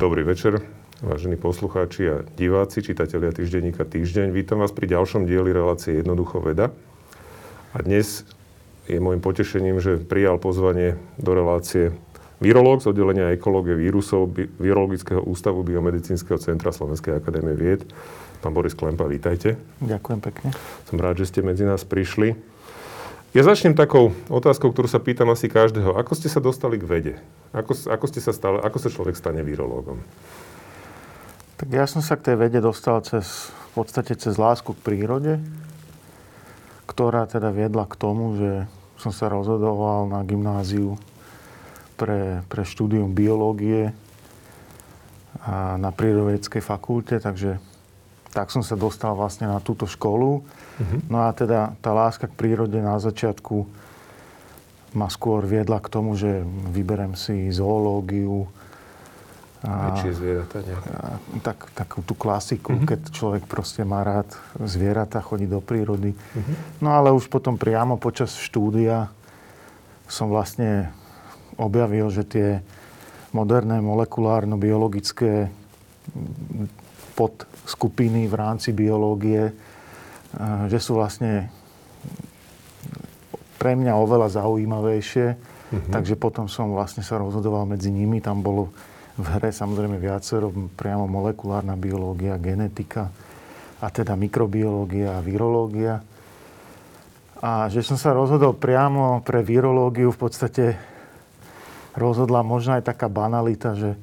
[0.00, 0.64] Dobrý večer,
[1.04, 4.32] vážení poslucháči a diváci, čitatelia týždenníka Týždeň.
[4.32, 6.72] Vítam vás pri ďalšom dieli relácie Jednoducho veda.
[7.76, 8.24] A dnes
[8.88, 11.92] je môjim potešením, že prijal pozvanie do relácie
[12.40, 17.84] virológ z oddelenia ekológie vírusov Virologického ústavu Biomedicínskeho centra Slovenskej akadémie vied.
[18.40, 19.60] Pán Boris Klempa, vítajte.
[19.84, 20.48] Ďakujem pekne.
[20.88, 22.40] Som rád, že ste medzi nás prišli.
[23.30, 25.94] Ja začnem takou otázkou, ktorú sa pýtam asi každého.
[25.94, 27.14] Ako ste sa dostali k vede?
[27.54, 30.02] Ako, ako, ste sa stali, ako sa človek stane virológom?
[31.54, 35.38] Tak ja som sa k tej vede dostal cez, v podstate cez lásku k prírode,
[36.90, 38.50] ktorá teda viedla k tomu, že
[38.98, 40.98] som sa rozhodoval na gymnáziu
[41.94, 43.94] pre, pre štúdium biológie
[45.46, 47.62] a na prírodovedeckej fakulte, takže
[48.34, 50.42] tak som sa dostal vlastne na túto školu.
[51.08, 53.68] No a teda tá láska k prírode na začiatku
[54.96, 56.42] ma skôr viedla k tomu, že
[56.74, 58.50] vyberem si zoológiu.
[59.60, 60.88] A, Väčšie zvieratá nejaké.
[61.44, 62.88] tak, takú tú klasiku, uh-huh.
[62.88, 66.16] keď človek proste má rád zvieratá, chodí do prírody.
[66.16, 66.54] Uh-huh.
[66.80, 69.12] No ale už potom priamo počas štúdia
[70.08, 70.90] som vlastne
[71.60, 72.48] objavil, že tie
[73.30, 75.52] moderné molekulárno-biologické
[77.14, 79.54] pod skupiny v rámci biológie,
[80.70, 81.50] že sú vlastne
[83.60, 85.26] pre mňa oveľa zaujímavejšie.
[85.36, 85.92] Mm-hmm.
[85.92, 88.18] Takže potom som vlastne sa rozhodoval medzi nimi.
[88.18, 88.72] Tam bolo
[89.20, 93.12] v hre samozrejme viacero, priamo molekulárna biológia, genetika
[93.78, 96.00] a teda mikrobiológia a virológia.
[97.40, 100.64] A že som sa rozhodol priamo pre virológiu, v podstate
[101.96, 103.96] rozhodla možno aj taká banalita, že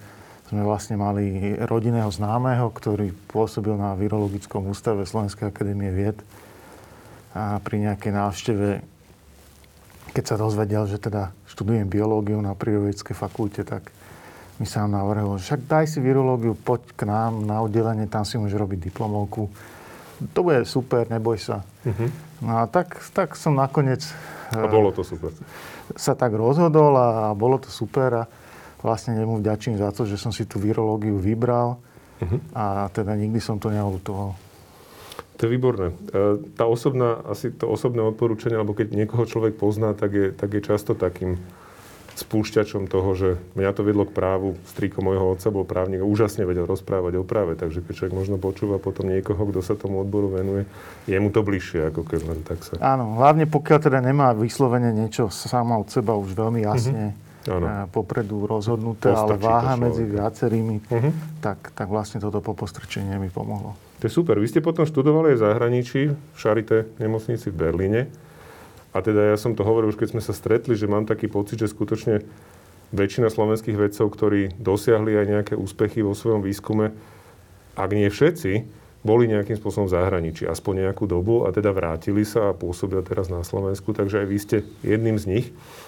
[0.47, 6.15] sme vlastne mali rodinného známeho, ktorý pôsobil na Virologickom ústave Slovenskej akadémie vied.
[7.35, 8.67] A pri nejakej návšteve,
[10.15, 13.91] keď sa dozvedel, že teda študujem biológiu na prírodovedeckej fakulte, tak
[14.57, 18.41] mi sa navrhol, že však daj si virológiu, poď k nám na oddelenie, tam si
[18.41, 19.51] môžeš robiť diplomovku.
[20.33, 21.61] To bude super, neboj sa.
[21.85, 22.09] Uh-huh.
[22.41, 24.01] No a tak, tak som nakoniec...
[24.49, 25.29] A bolo to super.
[25.93, 28.25] Sa tak rozhodol a bolo to super.
[28.25, 28.31] A
[28.81, 31.81] vlastne nemu vďačím za to, že som si tú virológiu vybral
[32.21, 32.39] uh-huh.
[32.53, 34.37] a teda nikdy som to neolutoval.
[35.37, 35.93] To je výborné.
[35.93, 40.49] E, tá osobná, asi to osobné odporúčanie, alebo keď niekoho človek pozná, tak je, tak
[40.49, 41.37] je často takým
[42.17, 44.57] spúšťačom toho, že mňa to vedlo k právu.
[44.73, 48.41] Strýko môjho otca bol právnik a úžasne vedel rozprávať o práve, takže keď človek možno
[48.41, 50.65] počúva potom niekoho, kto sa tomu odboru venuje,
[51.05, 52.73] je mu to bližšie, ako keď len tak sa...
[52.81, 57.87] Áno, hlavne pokiaľ teda nemá vyslovene niečo sama od seba už veľmi jasne mm-hmm ano.
[57.87, 61.11] popredu rozhodnuté, ale váha medzi viacerými, uh-huh.
[61.39, 63.79] tak, tak vlastne toto popostrčenie mi pomohlo.
[63.97, 64.37] To je super.
[64.37, 68.01] Vy ste potom študovali aj v zahraničí, v Charité nemocnici v Berlíne.
[68.93, 71.57] A teda ja som to hovoril už, keď sme sa stretli, že mám taký pocit,
[71.57, 72.21] že skutočne
[72.93, 76.95] väčšina slovenských vedcov, ktorí dosiahli aj nejaké úspechy vo svojom výskume,
[77.77, 78.51] ak nie všetci,
[79.05, 83.29] boli nejakým spôsobom v zahraničí, aspoň nejakú dobu a teda vrátili sa a pôsobia teraz
[83.29, 85.47] na Slovensku, takže aj vy ste jedným z nich.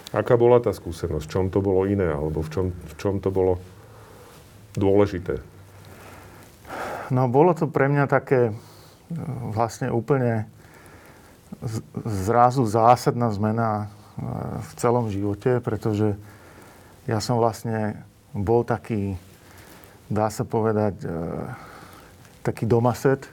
[0.10, 1.26] Aká bola tá skúsenosť?
[1.26, 2.10] V čom to bolo iné?
[2.10, 3.62] Alebo v čom, v čom to bolo
[4.74, 5.38] dôležité?
[7.14, 8.54] No, bolo to pre mňa také e,
[9.54, 10.46] vlastne úplne
[12.06, 13.86] zrazu zásadná zmena e,
[14.62, 16.14] v celom živote, pretože
[17.10, 17.98] ja som vlastne
[18.34, 19.18] bol taký,
[20.10, 21.10] dá sa povedať, e,
[22.46, 23.26] taký domaset,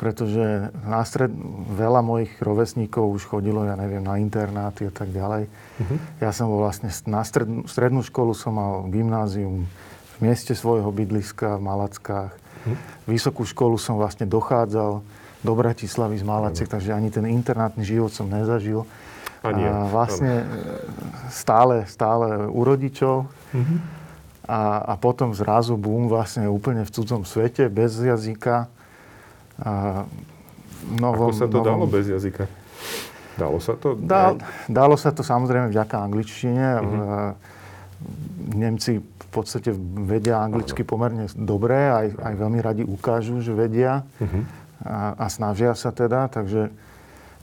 [0.00, 1.28] pretože na stred,
[1.76, 5.44] veľa mojich rovesníkov už chodilo, ja neviem, na internáty a tak ďalej.
[5.44, 5.96] Uh-huh.
[6.24, 11.60] Ja som bol vlastne na stred, strednú školu som mal gymnázium v mieste svojho bydliska
[11.60, 12.32] v Malackách.
[12.32, 12.80] Uh-huh.
[13.04, 15.04] Vysokú školu som vlastne dochádzal
[15.44, 16.80] do Bratislavy z Malaciek, uh-huh.
[16.80, 18.88] takže ani ten internátny život som nezažil.
[19.44, 21.28] Ani a vlastne uh-huh.
[21.28, 23.28] stále, stále u rodičov.
[23.28, 23.78] Uh-huh.
[24.48, 28.79] A, a potom zrazu bum, vlastne úplne v cudzom svete, bez jazyka
[30.96, 31.68] novom, Ako sa to novom...
[31.68, 32.48] dalo bez jazyka?
[33.38, 33.96] Dalo sa to?
[33.96, 34.36] Dá,
[34.68, 36.66] dalo sa to samozrejme vďaka angličtine.
[36.76, 37.32] Uh-huh.
[38.52, 39.70] Nemci v podstate
[40.04, 44.42] vedia anglicky pomerne dobre, aj, aj veľmi radi ukážu, že vedia uh-huh.
[44.84, 46.28] a, a snažia sa teda.
[46.28, 46.68] Takže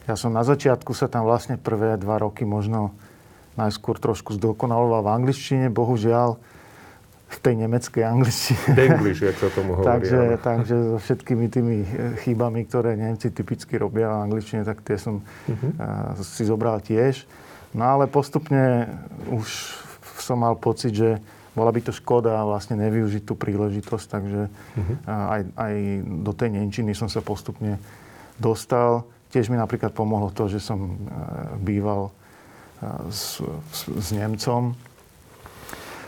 [0.05, 2.93] ja som na začiatku sa tam vlastne prvé dva roky možno
[3.57, 5.65] najskôr trošku zdokonaloval v angličtine.
[5.73, 6.37] Bohužiaľ,
[7.27, 8.71] v tej nemeckej angličtine.
[8.71, 9.87] Denglish, jak sa tomu hovorí.
[9.87, 11.87] takže, takže so všetkými tými eh,
[12.23, 16.15] chybami, ktoré Nemci typicky robia v angličtine, tak tie som uh-huh.
[16.23, 17.27] si zobral tiež.
[17.75, 18.87] No ale postupne
[19.27, 19.75] už
[20.23, 21.19] som mal pocit, že
[21.51, 24.95] bola by to škoda vlastne nevyužiť tú príležitosť, takže uh-huh.
[25.09, 25.73] aj, aj
[26.23, 27.75] do tej Nemčiny som sa postupne
[28.39, 29.03] dostal.
[29.35, 30.95] Tiež mi napríklad pomohlo to, že som
[31.59, 32.15] býval
[33.09, 33.41] s,
[33.73, 34.77] s, s Nemcom,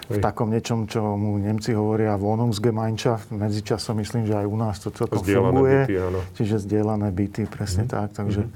[0.10, 3.30] v takom niečom, čo mu Nemci hovoria Wohnungsgemeinschaft.
[3.30, 5.80] Medzičasom myslím, že aj u nás to celkom zdieľané funguje.
[5.86, 6.20] Byty, áno.
[6.34, 7.90] Čiže zdieľané byty, presne mm.
[7.94, 8.10] tak.
[8.18, 8.52] Takže mm.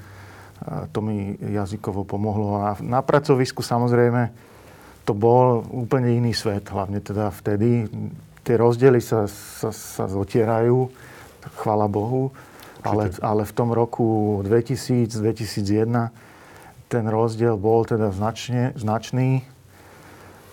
[0.89, 2.57] to mi jazykovo pomohlo.
[2.57, 4.33] A na pracovisku samozrejme
[5.05, 6.65] to bol úplne iný svet.
[6.73, 7.85] Hlavne teda vtedy.
[8.41, 10.89] Tie rozdiely sa, sa, sa zotierajú,
[11.61, 12.33] chvala Bohu.
[12.83, 16.11] Ale, ale v tom roku 2000, 2001
[16.91, 19.52] ten rozdiel bol teda značne, značný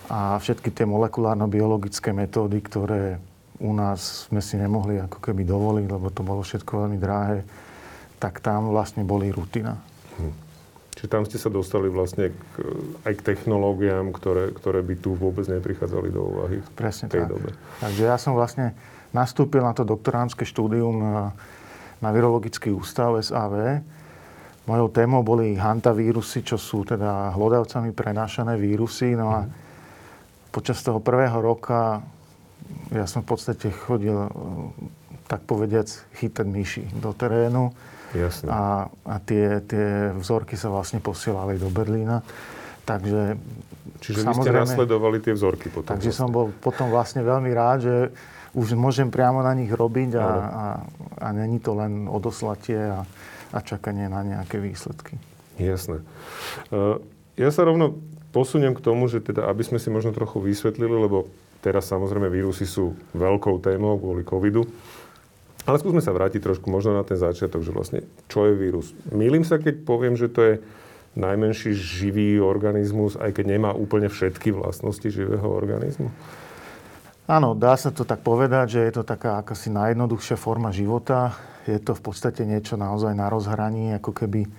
[0.09, 3.21] a všetky tie molekulárno-biologické metódy, ktoré
[3.61, 7.45] u nás sme si nemohli ako keby dovoliť, lebo to bolo všetko veľmi drahé,
[8.17, 9.77] tak tam vlastne boli rutina.
[10.17, 10.33] Hm.
[10.97, 12.55] Čiže tam ste sa dostali vlastne k,
[13.05, 17.31] aj k technológiám, ktoré, ktoré by tu vôbec neprichádzali do úvahy v Presne tej tak.
[17.37, 17.49] dobe.
[17.79, 18.73] Takže ja som vlastne
[19.13, 21.33] nastúpil na to doktoránske štúdium na,
[22.03, 23.81] na Virologický ústav SAV.
[24.69, 29.17] Mojou témou boli hantavírusy, čo sú teda hlodavcami prenášané vírusy.
[29.17, 29.60] No a hm
[30.51, 32.03] počas toho prvého roka
[32.91, 34.15] ja som v podstate chodil,
[35.27, 35.87] tak povediac,
[36.19, 37.71] chytať myši do terénu.
[38.11, 38.51] Jasne.
[38.51, 42.19] A, a tie, tie vzorky sa vlastne posielali do Berlína.
[42.83, 43.39] Takže
[44.01, 45.95] Čiže vy ste nasledovali tie vzorky potom.
[45.95, 46.27] Takže vlastne.
[46.27, 47.95] som bol potom vlastne veľmi rád, že
[48.51, 50.65] už môžem priamo na nich robiť a, a,
[51.23, 53.07] a není to len odoslatie a,
[53.55, 55.15] a čakanie na nejaké výsledky.
[55.55, 56.03] Jasné.
[56.67, 56.99] Uh,
[57.39, 57.95] ja sa rovno
[58.31, 61.27] posuniem k tomu, že teda, aby sme si možno trochu vysvetlili, lebo
[61.59, 64.65] teraz samozrejme vírusy sú veľkou témou kvôli covidu.
[65.61, 68.97] Ale skúsme sa vrátiť trošku možno na ten začiatok, že vlastne čo je vírus.
[69.13, 70.53] Mýlim sa, keď poviem, že to je
[71.13, 76.09] najmenší živý organizmus, aj keď nemá úplne všetky vlastnosti živého organizmu?
[77.29, 81.37] Áno, dá sa to tak povedať, že je to taká akási najjednoduchšia forma života.
[81.69, 84.49] Je to v podstate niečo naozaj na rozhraní, ako keby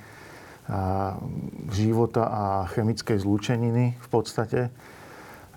[1.75, 4.71] života a chemickej zlúčeniny v podstate.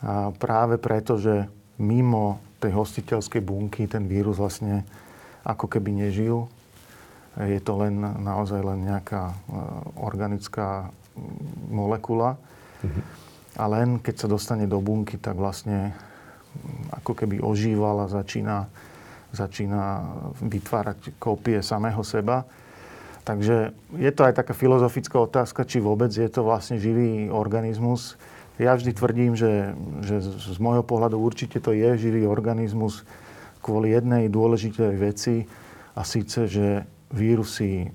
[0.02, 1.46] A práve preto, že
[1.80, 4.82] mimo tej hostiteľskej bunky ten vírus vlastne
[5.46, 6.50] ako keby nežil.
[7.38, 9.36] Je to len naozaj len nejaká e,
[10.00, 10.88] organická
[11.68, 12.40] molekula.
[12.82, 13.04] Mm-hmm.
[13.60, 15.92] A len keď sa dostane do bunky, tak vlastne
[16.92, 18.68] ako keby ožíval a začína,
[19.36, 19.84] začína
[20.44, 22.48] vytvárať kópie samého seba.
[23.26, 28.22] Takže je to aj taká filozofická otázka, či vôbec je to vlastne živý organizmus.
[28.62, 29.74] Ja vždy tvrdím, že,
[30.06, 33.02] že z môjho pohľadu určite to je živý organizmus
[33.66, 35.50] kvôli jednej dôležitej veci
[35.98, 37.90] a síce, že vírusy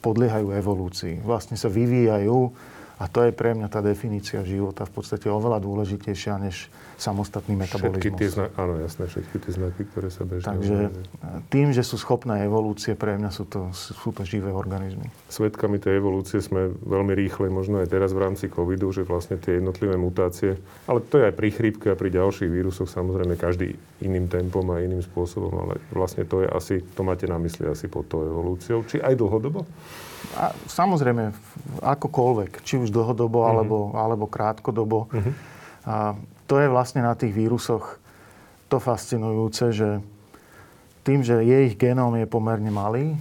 [0.00, 1.20] podliehajú evolúcii.
[1.20, 2.56] Vlastne sa vyvíjajú
[3.00, 6.68] a to je pre mňa tá definícia života v podstate oveľa dôležitejšia než
[7.00, 7.96] samostatný metabolizmus.
[7.96, 10.44] Všetky tie znaky, áno, jasné, všetky tie znaky, ktoré sa bežne...
[10.44, 10.76] Takže
[11.48, 15.08] tým, že sú schopné evolúcie, pre mňa sú to, sú to živé organizmy.
[15.32, 19.56] Svetkami tej evolúcie sme veľmi rýchle, možno aj teraz v rámci covidu, že vlastne tie
[19.56, 24.28] jednotlivé mutácie, ale to je aj pri chrípke a pri ďalších vírusoch, samozrejme každý iným
[24.28, 28.12] tempom a iným spôsobom, ale vlastne to je asi, to máte na mysli asi pod
[28.12, 29.64] tou evolúciou, či aj dlhodobo?
[30.36, 31.32] A samozrejme,
[31.80, 33.50] akokoľvek, či už dlhodobo, uh-huh.
[33.50, 35.10] alebo, alebo krátkodobo.
[35.10, 35.32] Uh-huh.
[35.88, 35.94] A
[36.46, 37.98] to je vlastne na tých vírusoch
[38.70, 39.98] to fascinujúce, že
[41.02, 43.18] tým, že ich genóm je pomerne malý,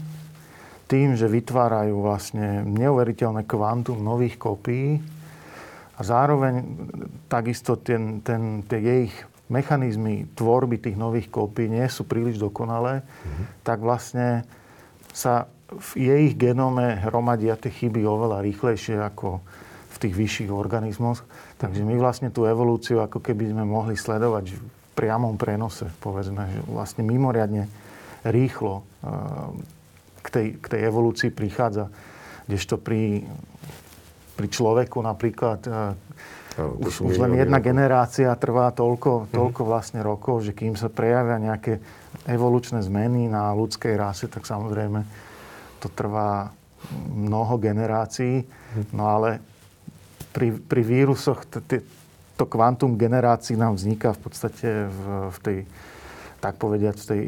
[0.90, 4.98] tým, že vytvárajú vlastne neuveriteľné kvantum nových kopií
[5.98, 6.66] a zároveň
[7.30, 9.16] takisto ten, ten, tie ich
[9.50, 13.46] mechanizmy tvorby tých nových kópií nie sú príliš dokonalé, mm-hmm.
[13.66, 14.46] tak vlastne
[15.10, 19.42] sa v jej genome hromadia tie chyby oveľa rýchlejšie ako
[19.90, 21.22] v tých vyšších organizmoch.
[21.62, 24.62] Takže my vlastne tú evolúciu ako keby sme mohli sledovať v
[24.98, 27.70] priamom prenose, povedzme, že vlastne mimoriadne
[28.26, 29.10] rýchlo eh,
[30.26, 31.94] k tej, k tej evolúcii prichádza.
[32.50, 33.22] Kdežto pri,
[34.34, 35.62] pri človeku napríklad
[36.60, 37.70] No, už, už len jedna rokov.
[37.72, 39.26] generácia trvá toľko, mhm.
[39.32, 41.80] toľko vlastne rokov, že kým sa prejavia nejaké
[42.28, 45.29] evolučné zmeny na ľudskej rase, tak samozrejme
[45.80, 46.52] to trvá
[47.12, 48.48] mnoho generácií,
[48.96, 49.44] no ale
[50.32, 51.86] pri, pri vírusoch t- t-
[52.40, 55.58] to kvantum generácií nám vzniká v podstate v, v tej,
[56.40, 57.22] tak povediať, v tej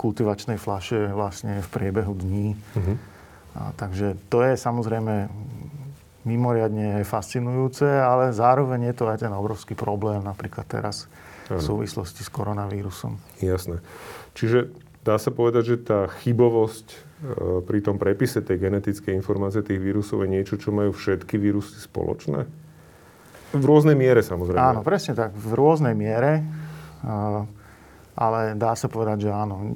[0.00, 2.56] kultivačnej flaše vlastne v priebehu dní.
[2.56, 2.96] Uh-huh.
[3.60, 5.28] A, takže to je samozrejme
[6.24, 11.08] mimoriadne fascinujúce, ale zároveň je to aj ten obrovský problém napríklad teraz
[11.48, 13.16] v súvislosti s koronavírusom.
[13.40, 13.80] Jasné.
[14.36, 14.68] Čiže
[15.08, 16.96] dá sa povedať, že tá chybovosť e,
[17.64, 22.44] pri tom prepise tej genetickej informácie tých vírusov je niečo, čo majú všetky vírusy spoločné?
[23.56, 24.60] V rôznej miere samozrejme.
[24.60, 25.32] Áno, presne tak.
[25.32, 26.44] V rôznej miere.
[28.12, 29.72] Ale dá sa povedať, že áno.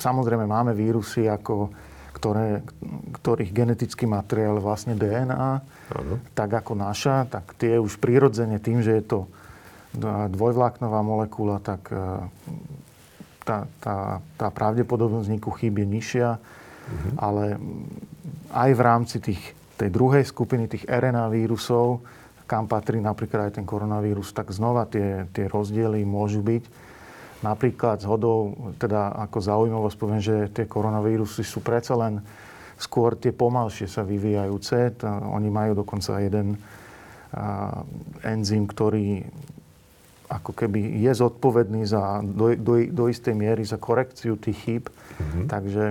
[0.00, 1.68] Samozrejme máme vírusy, ako,
[2.16, 2.64] ktoré,
[3.20, 5.48] ktorých genetický materiál vlastne DNA,
[5.92, 6.14] áno.
[6.32, 9.18] tak ako naša, tak tie už prirodzene tým, že je to
[10.32, 11.96] dvojvláknová molekula, tak e,
[13.46, 17.12] tá, tá, tá pravdepodobnosť vzniku chýb je nižšia, mm-hmm.
[17.22, 17.44] ale
[18.50, 19.42] aj v rámci tých,
[19.78, 22.02] tej druhej skupiny, tých RNA vírusov,
[22.50, 26.64] kam patrí napríklad aj ten koronavírus, tak znova tie, tie rozdiely môžu byť.
[27.42, 32.22] Napríklad z hodou, teda ako zaujímavosť poviem, že tie koronavírusy sú predsa len
[32.80, 35.02] skôr tie pomalšie sa vyvíjajúce.
[35.02, 36.56] To, oni majú dokonca jeden
[37.34, 37.82] a,
[38.24, 39.26] enzym, ktorý
[40.26, 44.84] ako keby je zodpovedný za, do, do, do istej miery za korekciu tých chýb.
[44.90, 45.46] Mm-hmm.
[45.46, 45.84] Takže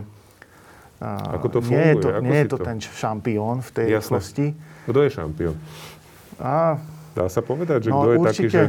[0.99, 1.75] a, ako to funguje?
[1.75, 4.47] nie je to, ako nie je to, to ten šampión v tej rýchlosti.
[4.87, 5.55] Kto je šampión?
[6.39, 6.79] A,
[7.15, 8.63] Dá sa povedať, že no, kto je taký, že...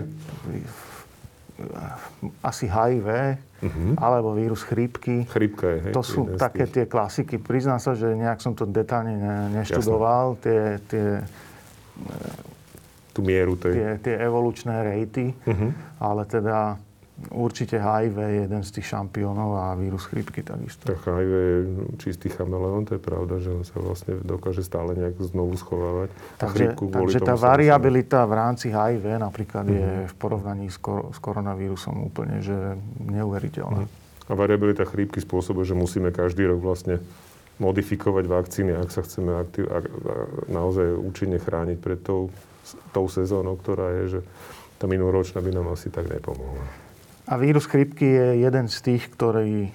[2.46, 3.08] Asi HIV,
[3.58, 3.92] uh-huh.
[3.98, 5.26] Alebo vírus chrípky.
[5.26, 7.42] Chrípka je, hej, To sú také tie klasiky.
[7.42, 10.38] Priznám sa, že nejak som to detálne ne, neštudoval.
[10.38, 11.26] Tie, tie,
[13.16, 13.72] tú mieru tej...
[13.72, 15.72] Tie, tie evolučné rejty, uh-huh.
[15.96, 16.76] ale teda
[17.32, 20.84] Určite HIV je jeden z tých šampiónov a vírus chrípky takisto.
[20.84, 21.56] Tak HIV je
[21.96, 26.12] čistý chameleón, to je pravda, že on sa vlastne dokáže stále nejak znovu schovávať.
[26.36, 29.80] Takže, takže tá variabilita v rámci HIV napríklad uh-huh.
[29.80, 30.06] je mhm.
[30.12, 33.88] v porovnaní s, kor- s koronavírusom úplne že neuveriteľná.
[33.88, 34.28] Uh-huh.
[34.28, 37.00] A variabilita chrípky spôsobuje, že musíme každý rok vlastne
[37.56, 39.88] modifikovať vakcíny, ak sa chceme aktiv- ak,
[40.52, 42.28] naozaj účinne chrániť pred tou,
[42.90, 44.20] tou sezónou, ktorá je, že
[44.76, 46.62] tá minuloročná by nám asi tak nepomohla.
[47.26, 49.70] A vírus chrypky je jeden z tých, ktorí e,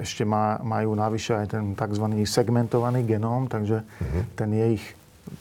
[0.00, 2.06] ešte má, majú navyše aj ten tzv.
[2.24, 4.22] segmentovaný genóm, takže uh-huh.
[4.32, 4.84] ten je ich,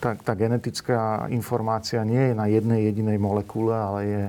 [0.04, 4.24] tá, tá genetická informácia nie je na jednej jedinej molekule, ale je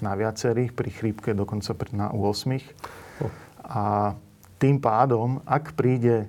[0.00, 2.24] na viacerých, pri chrípke dokonca na 8.
[3.20, 3.32] Oh.
[3.64, 4.12] A
[4.56, 6.28] tým pádom, ak príde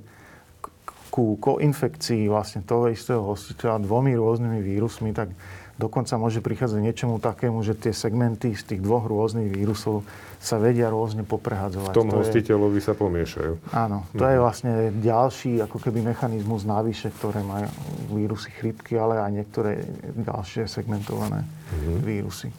[1.17, 5.33] ku koinfekcii vlastne toho istého hostiteľa dvomi rôznymi vírusmi, tak
[5.77, 10.01] Dokonca môže prichádzať niečomu takému, že tie segmenty z tých dvoch rôznych vírusov
[10.41, 11.93] sa vedia rôzne poprehadzovať.
[11.93, 13.53] V tom to hostiteľovi je, sa pomiešajú.
[13.77, 14.31] Áno, to mhm.
[14.33, 14.71] je vlastne
[15.05, 17.69] ďalší ako keby mechanizmus navyše, ktoré majú
[18.09, 19.85] vírusy chrypky, ale aj niektoré
[20.17, 22.01] ďalšie segmentované mhm.
[22.01, 22.49] vírusy.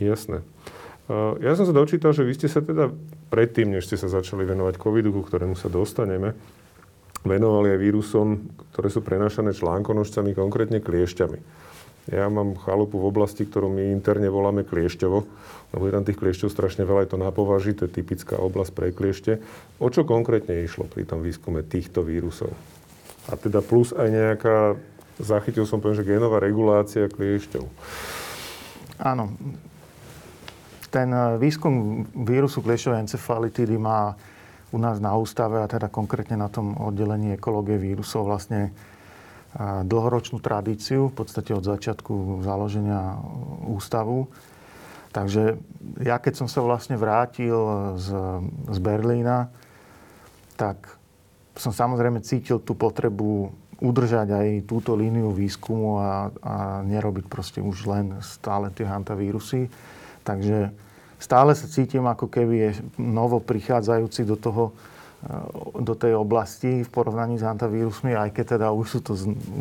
[0.00, 0.40] Jasné.
[1.44, 2.88] Ja som sa dočítal, že vy ste sa teda
[3.28, 6.32] predtým, než ste sa začali venovať covidu, ku ktorému sa dostaneme,
[7.24, 8.28] venovali aj vírusom,
[8.72, 11.64] ktoré sú prenášané článkonožcami, konkrétne kliešťami.
[12.12, 15.18] Ja mám chalupu v oblasti, ktorú my interne voláme Kliešťovo,
[15.72, 18.72] lebo je tam tých kliešťov strašne veľa, je to na považi, to je typická oblasť
[18.76, 19.40] pre kliešte.
[19.80, 22.52] O čo konkrétne išlo pri tom výskume týchto vírusov?
[23.32, 24.76] A teda plus aj nejaká,
[25.16, 27.64] zachytil som poviem, že genová regulácia kliešťov.
[29.00, 29.32] Áno.
[30.92, 34.12] Ten eh, výskum vírusu kliešťovej encefalitidy má
[34.74, 38.74] u nás na ústave, a teda konkrétne na tom oddelení ekológie vírusov vlastne
[39.86, 43.22] dlhoročnú tradíciu, v podstate od začiatku založenia
[43.70, 44.26] ústavu.
[45.14, 45.62] Takže
[46.02, 47.54] ja keď som sa vlastne vrátil
[47.94, 48.08] z,
[48.66, 49.54] z Berlína,
[50.58, 50.98] tak
[51.54, 57.86] som samozrejme cítil tú potrebu udržať aj túto líniu výskumu a, a nerobiť proste už
[57.86, 59.70] len stále tie hantavírusy.
[60.26, 60.74] Takže
[61.24, 64.76] stále sa cítim, ako keby je novo prichádzajúci do toho
[65.80, 69.12] do tej oblasti v porovnaní s antavírusmi, aj keď teda už sú to,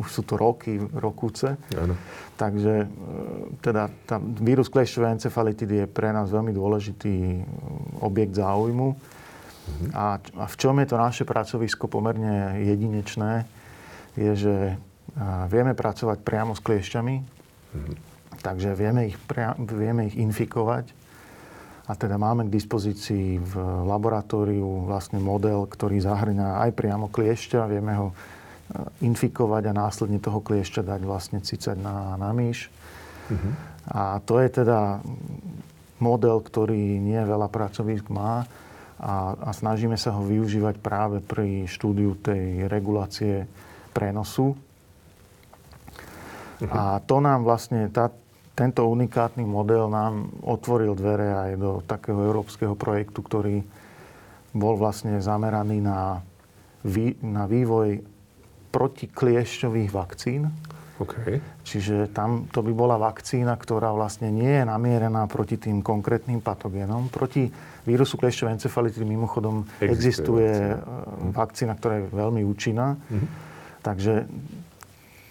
[0.04, 1.56] už sú to roky, rokúce.
[1.80, 1.96] Ano.
[2.36, 2.88] Takže e,
[3.64, 7.42] teda tá vírus klešťovej encefalitidy je pre nás veľmi dôležitý e,
[8.04, 8.88] objekt záujmu.
[8.92, 9.86] Mhm.
[9.96, 13.48] A, a v čom je to naše pracovisko pomerne jedinečné,
[14.20, 14.56] je, že
[15.48, 17.16] vieme pracovať priamo s kliešťami,
[17.72, 17.94] mhm.
[18.44, 21.03] takže vieme ich, pria, vieme ich infikovať
[21.84, 27.68] a teda máme k dispozícii v laboratóriu vlastne model, ktorý zahrňa aj priamo kliešťa.
[27.68, 28.16] Vieme ho e,
[29.04, 32.72] infikovať a následne toho kliešťa dať vlastne cicať na, na myš.
[33.28, 33.54] Mm-hmm.
[33.92, 35.04] A to je teda
[36.00, 38.48] model, ktorý nie veľa pracovísk má
[38.96, 43.44] a, a snažíme sa ho využívať práve pri štúdiu tej regulácie
[43.92, 44.56] prenosu.
[46.64, 46.72] Mm-hmm.
[46.72, 48.08] A to nám vlastne, tá,
[48.54, 53.66] tento unikátny model nám otvoril dvere aj do takého európskeho projektu, ktorý
[54.54, 56.22] bol vlastne zameraný na,
[56.86, 58.06] vý, na vývoj
[58.70, 60.54] protikliešťových vakcín.
[61.02, 61.42] Okay.
[61.66, 67.10] Čiže tam to by bola vakcína, ktorá vlastne nie je namierená proti tým konkrétnym patogénom.
[67.10, 67.50] Proti
[67.90, 71.34] vírusu kliešťovej encefalitidy mimochodom existuje, existuje vakcína.
[71.34, 72.94] vakcína, ktorá je veľmi účinná.
[72.94, 73.30] Mm-hmm.
[73.82, 74.14] Takže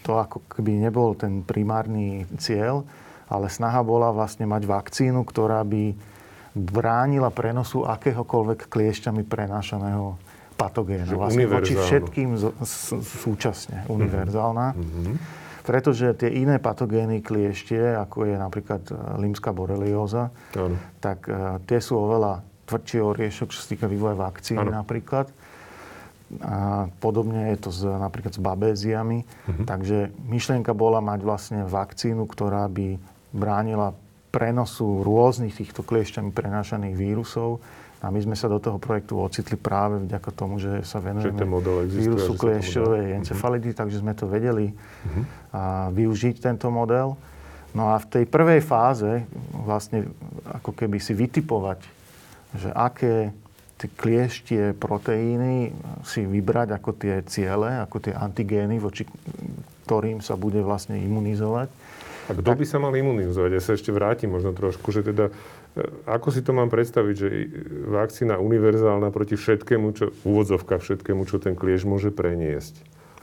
[0.03, 2.83] to ako keby nebol ten primárny cieľ
[3.33, 5.97] ale snaha bola vlastne mať vakcínu, ktorá by
[6.53, 10.21] bránila prenosu akéhokoľvek kliešťami prenášaného
[10.61, 11.17] patogénu.
[11.17, 13.89] Vlastne voči všetkým z, z, súčasne, mhm.
[13.89, 14.67] univerzálna.
[14.77, 15.17] Mm-hmm.
[15.63, 20.75] pretože tie iné patogény klieštie, ako je napríklad e, limská borelióza, ano.
[20.99, 24.83] tak uh, tie sú oveľa tvrdší oriešok, čo sa týka vývoja vakcíny ano.
[24.83, 25.31] napríklad.
[26.41, 29.23] A podobne je to s, napríklad s babéziami.
[29.23, 29.65] Uh-huh.
[29.69, 32.97] Takže myšlienka bola mať vlastne vakcínu, ktorá by
[33.33, 33.97] bránila
[34.33, 37.61] prenosu rôznych týchto kliešťami prenášaných vírusov.
[38.03, 41.47] A my sme sa do toho projektu ocitli práve vďaka tomu, že sa venujeme že
[41.87, 43.79] existuje, vírusu kliešťovej encefality, uh-huh.
[43.79, 45.23] takže sme to vedeli uh-huh.
[45.55, 45.63] a,
[45.95, 47.15] využiť tento model.
[47.73, 49.23] No a v tej prvej fáze
[49.55, 50.11] vlastne
[50.51, 51.79] ako keby si vytipovať,
[52.59, 53.31] že aké
[53.79, 55.71] tie klieštie proteíny
[56.03, 59.07] si vybrať ako tie ciele, ako tie antigény, voči
[59.87, 61.71] ktorým sa bude vlastne imunizovať.
[62.31, 63.51] A kto by sa mal imunizovať?
[63.51, 65.35] Ja sa ešte vrátim možno trošku, že teda
[65.75, 67.29] e, ako si to mám predstaviť, že
[67.91, 72.79] vakcína univerzálna proti všetkému, čo, úvodzovka všetkému, čo ten klieš môže preniesť.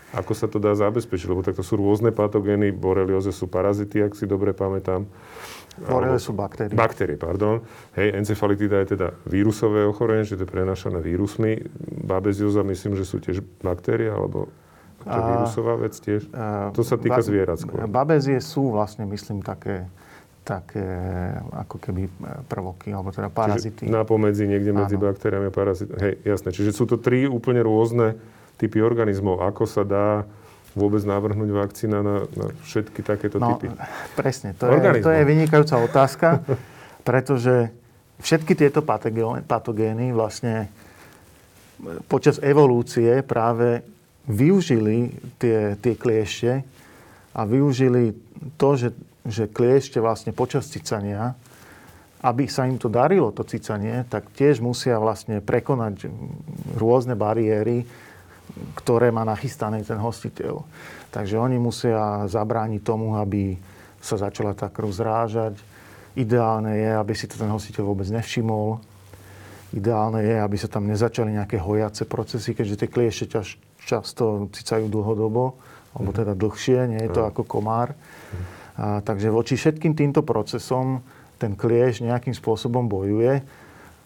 [0.10, 1.30] Ako sa to dá zabezpečiť?
[1.30, 5.06] Lebo takto sú rôzne patogény, borelioze sú parazity, ak si dobre pamätám.
[5.80, 6.74] Borele sú baktérie.
[6.74, 7.64] Baktérie, pardon.
[7.94, 11.62] Hej, encefalitida je teda vírusové ochorenie, že to je prenašané vírusmi.
[12.04, 14.50] Babezioza myslím, že sú tiež baktérie, alebo
[15.06, 16.22] to je vírusová vec tiež?
[16.36, 17.86] A, to sa týka ba- zvierat skôr.
[17.88, 19.88] Babezie sú vlastne, myslím, také
[20.50, 20.82] také
[21.54, 22.10] ako keby
[22.50, 23.86] prvoky, alebo teda parazity.
[23.86, 25.06] Čiže napomedzi niekde medzi Áno.
[25.06, 25.98] baktériami a parazitmi.
[26.02, 26.50] Hej, jasné.
[26.50, 28.18] Čiže sú to tri úplne rôzne
[28.58, 29.46] typy organizmov.
[29.46, 30.26] Ako sa dá
[30.74, 33.70] vôbec navrhnúť vakcína na, na všetky takéto no, typy?
[34.18, 36.28] Presne, to je, to je vynikajúca otázka,
[37.10, 37.70] pretože
[38.26, 40.74] všetky tieto patogény vlastne
[42.12, 43.86] počas evolúcie práve
[44.28, 46.66] využili tie, tie kliešte
[47.36, 48.18] a využili
[48.60, 48.90] to, že,
[49.24, 51.38] že kliešte vlastne počas cicania,
[52.20, 56.12] aby sa im to darilo, to cicanie, tak tiež musia vlastne prekonať
[56.76, 57.88] rôzne bariéry,
[58.76, 60.66] ktoré má nachystaný ten hostiteľ.
[61.16, 63.56] Takže oni musia zabrániť tomu, aby
[64.04, 65.56] sa začala tá krv zrážať.
[66.18, 68.84] Ideálne je, aby si to ten hostiteľ vôbec nevšimol.
[69.72, 73.26] Ideálne je, aby sa tam nezačali nejaké hojace procesy, keďže tie kliešte
[73.86, 75.56] často cicajú dlhodobo,
[75.96, 77.96] alebo teda dlhšie, nie je to ako komár.
[78.80, 81.04] A, takže voči všetkým týmto procesom
[81.40, 83.44] ten klieš nejakým spôsobom bojuje.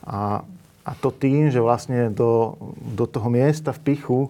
[0.04, 0.46] A
[0.84, 4.22] a to tým, že vlastne do, do toho miesta v pichu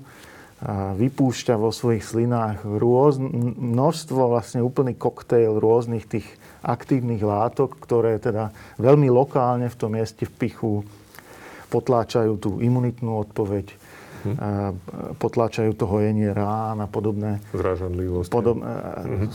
[0.96, 6.28] vypúšťa vo svojich slinách rôz, množstvo, vlastne úplný koktejl rôznych tých
[6.64, 10.74] aktívnych látok, ktoré teda veľmi lokálne v tom mieste v pichu
[11.68, 13.76] potláčajú tú imunitnú odpoveď,
[14.24, 14.36] hm.
[15.20, 17.44] potláčajú to hojenie rán a podobné.
[17.52, 18.30] Zrážanlivosť.
[18.32, 19.28] Podob, hm.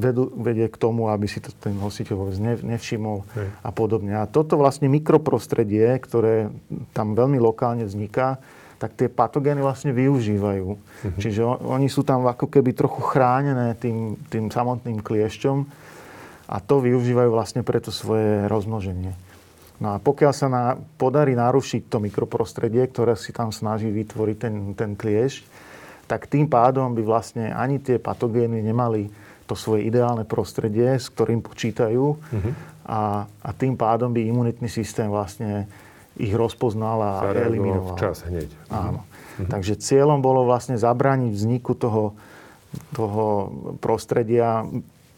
[0.00, 3.48] vedú, vedie k tomu, aby si to ten nositeľ vôbec nevšimol Hej.
[3.60, 4.12] a podobne.
[4.16, 6.48] A toto vlastne mikroprostredie, ktoré
[6.96, 8.40] tam veľmi lokálne vzniká,
[8.82, 10.68] tak tie patogény vlastne využívajú.
[10.74, 11.14] Uh-huh.
[11.14, 15.56] Čiže oni sú tam ako keby trochu chránené tým, tým samotným kliešťom
[16.50, 19.14] a to využívajú vlastne preto svoje rozmnoženie.
[19.82, 24.54] No a pokiaľ sa na, podarí narušiť to mikroprostredie, ktoré si tam snaží vytvoriť ten,
[24.78, 25.42] ten kliešť,
[26.06, 29.10] tak tým pádom by vlastne ani tie patogény nemali
[29.50, 32.52] to svoje ideálne prostredie, s ktorým počítajú uh-huh.
[32.86, 35.66] a, a tým pádom by imunitný systém vlastne
[36.14, 37.98] ich rozpoznal a eliminoval.
[37.98, 38.54] Včas hneď.
[38.70, 39.02] Áno.
[39.02, 39.48] Uh-huh.
[39.50, 42.14] Takže cieľom bolo vlastne zabrániť vzniku toho,
[42.94, 43.50] toho
[43.82, 44.62] prostredia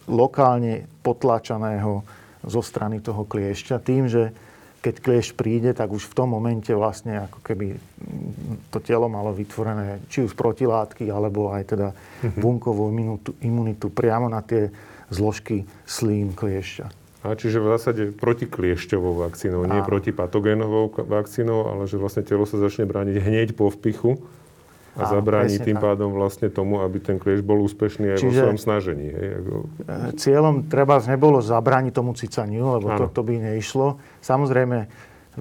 [0.08, 2.00] lokálne potláčaného
[2.44, 4.32] zo strany toho kliešťa tým, že
[4.84, 7.80] keď kliešť príde, tak už v tom momente vlastne ako keby
[8.68, 12.36] to telo malo vytvorené či už protilátky, alebo aj teda uh-huh.
[12.36, 14.68] bunkovú imunitu, imunitu priamo na tie
[15.08, 16.86] zložky slín kliešťa.
[17.24, 22.84] A čiže v zásade protikliešťovou vakcínou, nie protipatogénovou vakcínou, ale že vlastne telo sa začne
[22.84, 24.20] brániť hneď po vpichu
[24.94, 25.84] a zabráni tým tak.
[25.90, 29.08] pádom vlastne tomu, aby ten klieš bol úspešný aj Čiže vo svojom snažení.
[29.10, 29.52] Hej, ako...
[29.90, 33.98] Eh, cieľom treba nebolo zabrániť tomu cicaniu, lebo to, to by neišlo.
[34.22, 34.86] Samozrejme,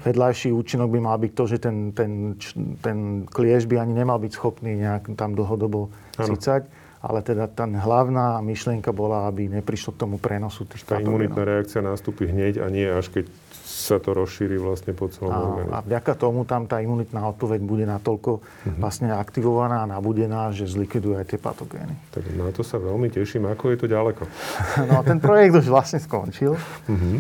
[0.02, 2.34] vedľajší účinok by mal byť to, že ten, ten,
[2.82, 6.28] ten klieš by ani nemal byť schopný nejak tam dlhodobo ano.
[6.34, 6.66] cicať.
[7.04, 11.84] Ale teda tá hlavná myšlienka bola, aby neprišlo k tomu prenosu tých Tá imunitná reakcia
[11.84, 13.28] nastúpi hneď a nie až keď
[13.74, 15.74] sa to rozšíri vlastne po celom organizmu.
[15.74, 18.78] A vďaka tomu tam tá imunitná odpoveď bude natoľko uh-huh.
[18.78, 21.98] vlastne aktivovaná a nabudená, že zlikviduje aj tie patogény.
[22.14, 23.50] Tak na to sa veľmi teším.
[23.50, 24.30] Ako je to ďaleko?
[24.94, 26.54] no ten projekt už vlastne skončil.
[26.54, 27.18] Uh-huh.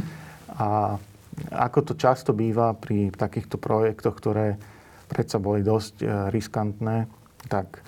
[0.53, 1.01] A
[1.49, 4.61] ako to často býva pri takýchto projektoch, ktoré
[5.09, 7.09] predsa boli dosť e, riskantné,
[7.49, 7.81] tak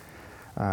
[0.58, 0.65] e,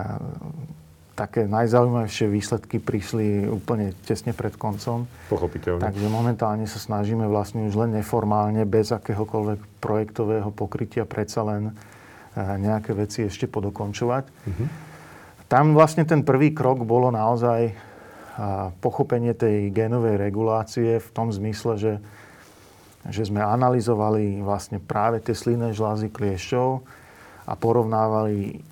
[1.13, 5.05] také najzaujímavejšie výsledky prišli úplne tesne pred koncom.
[5.29, 5.85] Pochopiteľne.
[5.85, 12.41] Takže momentálne sa snažíme vlastne už len neformálne, bez akéhokoľvek projektového pokrytia, predsa len eh,
[12.57, 14.25] nejaké veci ešte podokončovať.
[14.25, 14.67] Uh-huh.
[15.53, 17.93] tam vlastne ten prvý krok bolo naozaj
[18.81, 21.95] pochopenie tej génovej regulácie v tom zmysle, že,
[23.13, 26.69] že sme analyzovali vlastne práve tie slinné žlázy kliešťov
[27.45, 28.65] a porovnávali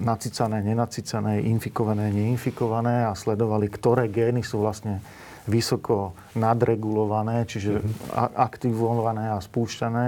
[0.00, 5.04] nacicané, nenacicané, infikované, neinfikované a sledovali, ktoré gény sú vlastne
[5.44, 8.32] vysoko nadregulované, čiže mm-hmm.
[8.38, 10.06] aktivované a spúšťané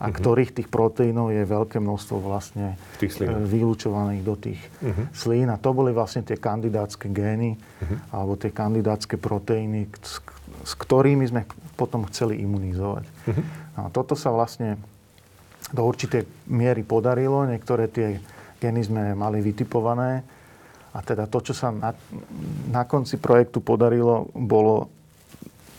[0.00, 0.16] a uh-huh.
[0.16, 3.08] ktorých tých proteínov je veľké množstvo vlastne e,
[3.44, 5.12] vylúčovaných do tých uh-huh.
[5.12, 5.52] slín.
[5.52, 8.16] A to boli vlastne tie kandidátske gény uh-huh.
[8.16, 10.24] alebo tie kandidátske proteíny, s,
[10.64, 11.44] s ktorými sme
[11.76, 13.04] potom chceli imunizovať.
[13.04, 13.44] Uh-huh.
[13.76, 14.80] A toto sa vlastne
[15.68, 17.44] do určitej miery podarilo.
[17.44, 18.24] Niektoré tie
[18.60, 20.20] gény sme mali vytipované.
[20.90, 21.94] A teda to, čo sa na,
[22.68, 24.90] na konci projektu podarilo, bolo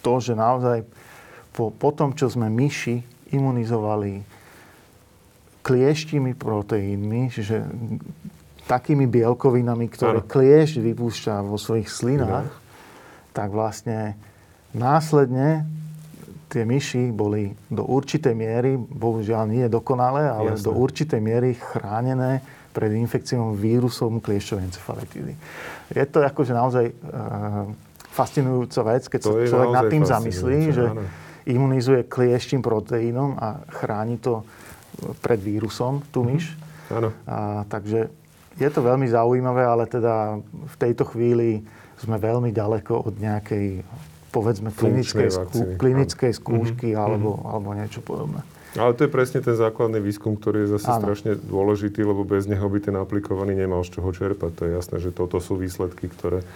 [0.01, 0.81] to, že naozaj
[1.51, 4.23] po, po tom, čo sme myši imunizovali
[5.61, 7.61] klieštimi proteínmi, čiže
[8.65, 10.29] takými bielkovinami, ktoré ano.
[10.31, 12.59] kliešť vypúšťa vo svojich slinách, no.
[13.35, 14.15] tak vlastne
[14.71, 15.67] následne
[16.51, 20.65] tie myši boli do určitej miery, bohužiaľ nie dokonalé, ale Jasne.
[20.67, 25.33] do určitej miery chránené pred infekciou vírusom kliešťovej encefalitídy.
[25.91, 26.93] Je to akože naozaj e,
[28.15, 31.03] fascinujúca vec, keď to sa človek nad tým zamyslí, že áno
[31.45, 34.45] imunizuje kliešťím proteínom a chráni to
[35.23, 36.27] pred vírusom, tú mhm.
[36.29, 36.45] myš.
[36.53, 36.97] Mm-hmm.
[36.97, 37.09] Áno.
[37.23, 38.11] A, takže
[38.59, 41.63] je to veľmi zaujímavé, ale teda v tejto chvíli
[41.95, 43.85] sme veľmi ďaleko od nejakej,
[44.35, 47.05] povedzme, klinickej, skú, klinickej skúšky mm-hmm.
[47.05, 48.43] alebo, alebo niečo podobné.
[48.79, 51.03] Ale to je presne ten základný výskum, ktorý je zase ano.
[51.03, 54.51] strašne dôležitý, lebo bez neho by ten aplikovaný nemal z čoho čerpať.
[54.55, 56.47] To je jasné, že toto sú výsledky, ktoré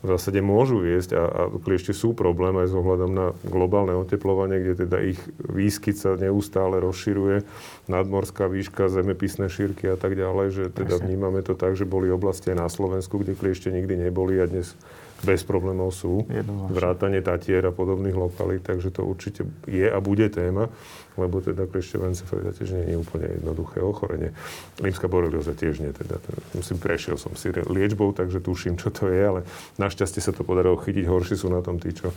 [0.00, 4.56] v zásade môžu viesť a, a kliešte sú problém aj s ohľadom na globálne oteplovanie,
[4.64, 7.44] kde teda ich výskyt sa neustále rozširuje,
[7.84, 11.04] nadmorská výška, zemepisné šírky a tak ďalej, že teda Presne.
[11.04, 14.72] vnímame to tak, že boli oblasti aj na Slovensku, kde kliešte nikdy neboli a dnes
[15.20, 16.24] bez problémov sú.
[16.72, 20.72] Vrátanie Tatier a podobných lokalít, takže to určite je a bude téma,
[21.20, 24.32] lebo teda kliešťová encefalita tiež nie je úplne jednoduché ochorenie.
[24.80, 26.16] Rímska borelioza tiež nie, teda
[26.56, 29.40] musím, prešiel som si liečbou, takže tuším, čo to je, ale
[29.76, 32.10] našťastie sa to podarilo chytiť, horší sú na tom tí, čo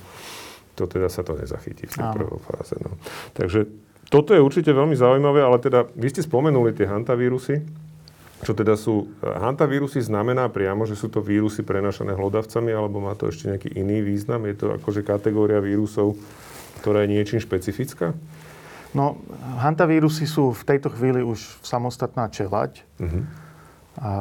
[0.74, 2.76] to teda sa to nezachytí v tej prvej fáze.
[2.82, 2.98] No.
[3.38, 3.70] Takže
[4.10, 7.62] toto je určite veľmi zaujímavé, ale teda vy ste spomenuli tie hantavírusy,
[8.44, 13.32] čo teda sú, hantavírusy znamená priamo, že sú to vírusy prenašané hlodavcami, alebo má to
[13.32, 14.44] ešte nejaký iný význam?
[14.44, 16.20] Je to akože kategória vírusov,
[16.84, 18.12] ktorá je niečím špecifická?
[18.94, 19.18] No,
[19.58, 22.86] hantavírusy sú v tejto chvíli už samostatná čelať.
[23.02, 23.24] Uh-huh.
[23.98, 24.12] A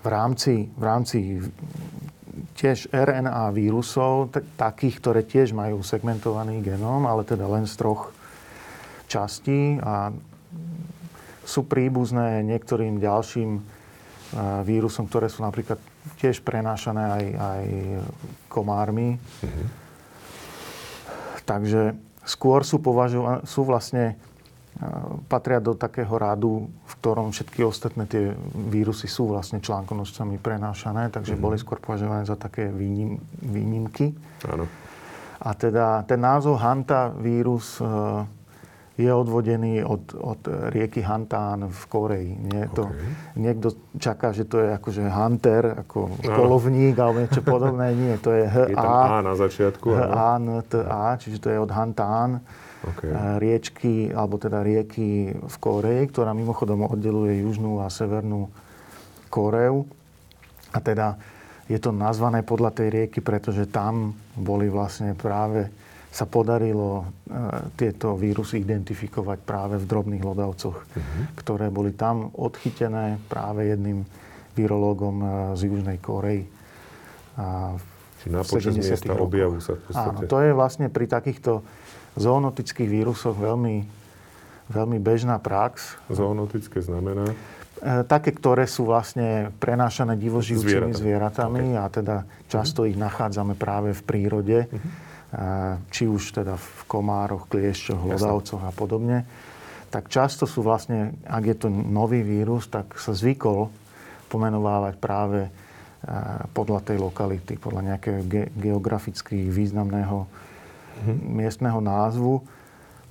[0.00, 1.18] v rámci, v rámci
[2.54, 8.14] tiež RNA vírusov, t- takých, ktoré tiež majú segmentovaný genóm, ale teda len z troch
[9.10, 10.14] častí a
[11.42, 13.62] sú príbuzné niektorým ďalším e,
[14.62, 15.82] vírusom, ktoré sú napríklad
[16.22, 17.64] tiež prenášané aj, aj
[18.46, 19.18] komármi.
[19.18, 19.66] Mm-hmm.
[21.42, 21.98] Takže
[22.30, 24.14] skôr sú, považované, sú vlastne e,
[25.26, 31.34] patria do takého rádu, v ktorom všetky ostatné tie vírusy sú vlastne článkonožcami prenášané, takže
[31.34, 31.42] mm-hmm.
[31.50, 34.14] boli skôr považované za také výnim, výnimky.
[34.46, 34.70] Áno.
[35.40, 37.84] A teda ten názov Hanta vírus e,
[39.00, 42.32] je odvodený od, od rieky Hantán v Koreji.
[42.36, 43.40] Nie, to, okay.
[43.40, 46.32] Niekto čaká, že to je akože hunter, ako no.
[46.36, 47.96] kolovník alebo niečo podobné.
[47.96, 48.68] Nie, to je H-A.
[48.68, 49.88] Je tam A na začiatku.
[49.88, 52.44] H-A-N-T-A, čiže to je od Hantán.
[52.80, 53.12] Okay.
[53.12, 58.48] Eh, riečky, alebo teda rieky v Koreji, ktorá mimochodom oddeluje južnú a severnú
[59.28, 59.84] Koreu.
[60.72, 61.20] A teda
[61.68, 65.68] je to nazvané podľa tej rieky, pretože tam boli vlastne práve
[66.10, 67.32] sa podarilo e,
[67.78, 71.22] tieto vírusy identifikovať práve v drobných lodavcoch, uh-huh.
[71.38, 74.02] ktoré boli tam odchytené práve jedným
[74.58, 76.50] virológom e, z Južnej Korei.
[77.38, 77.78] A
[78.20, 80.18] Čiže na počas miesta objavu sa v podstate...
[80.18, 81.62] Áno, to je vlastne pri takýchto
[82.18, 83.86] zoonotických vírusoch veľmi,
[84.66, 85.94] veľmi bežná prax.
[86.10, 87.30] Zoonotické znamená?
[87.30, 91.80] E, také, ktoré sú vlastne prenášané divožijúcimi zvieratami okay.
[91.80, 92.16] a teda
[92.50, 92.90] často uh-huh.
[92.90, 94.66] ich nachádzame práve v prírode.
[94.66, 95.06] Uh-huh
[95.94, 99.22] či už teda v komároch, kliešťoch, hlodavcoch a podobne,
[99.90, 103.70] tak často sú vlastne, ak je to nový vírus, tak sa zvykol
[104.30, 105.50] pomenovávať práve
[106.54, 111.16] podľa tej lokality, podľa nejakého ge- geograficky významného mm-hmm.
[111.30, 112.40] miestneho názvu.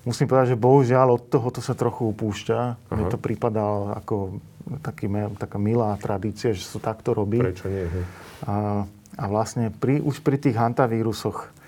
[0.08, 2.60] Musím povedať, že bohužiaľ od tohoto sa trochu upúšťa.
[2.60, 2.96] Aha.
[2.96, 4.40] Mne to prípada ako
[4.82, 7.38] taký, taká milá tradícia, že sa takto robí.
[7.38, 7.86] Prečo nie?
[8.48, 8.88] A,
[9.20, 11.59] a vlastne pri, už pri tých hantavírusoch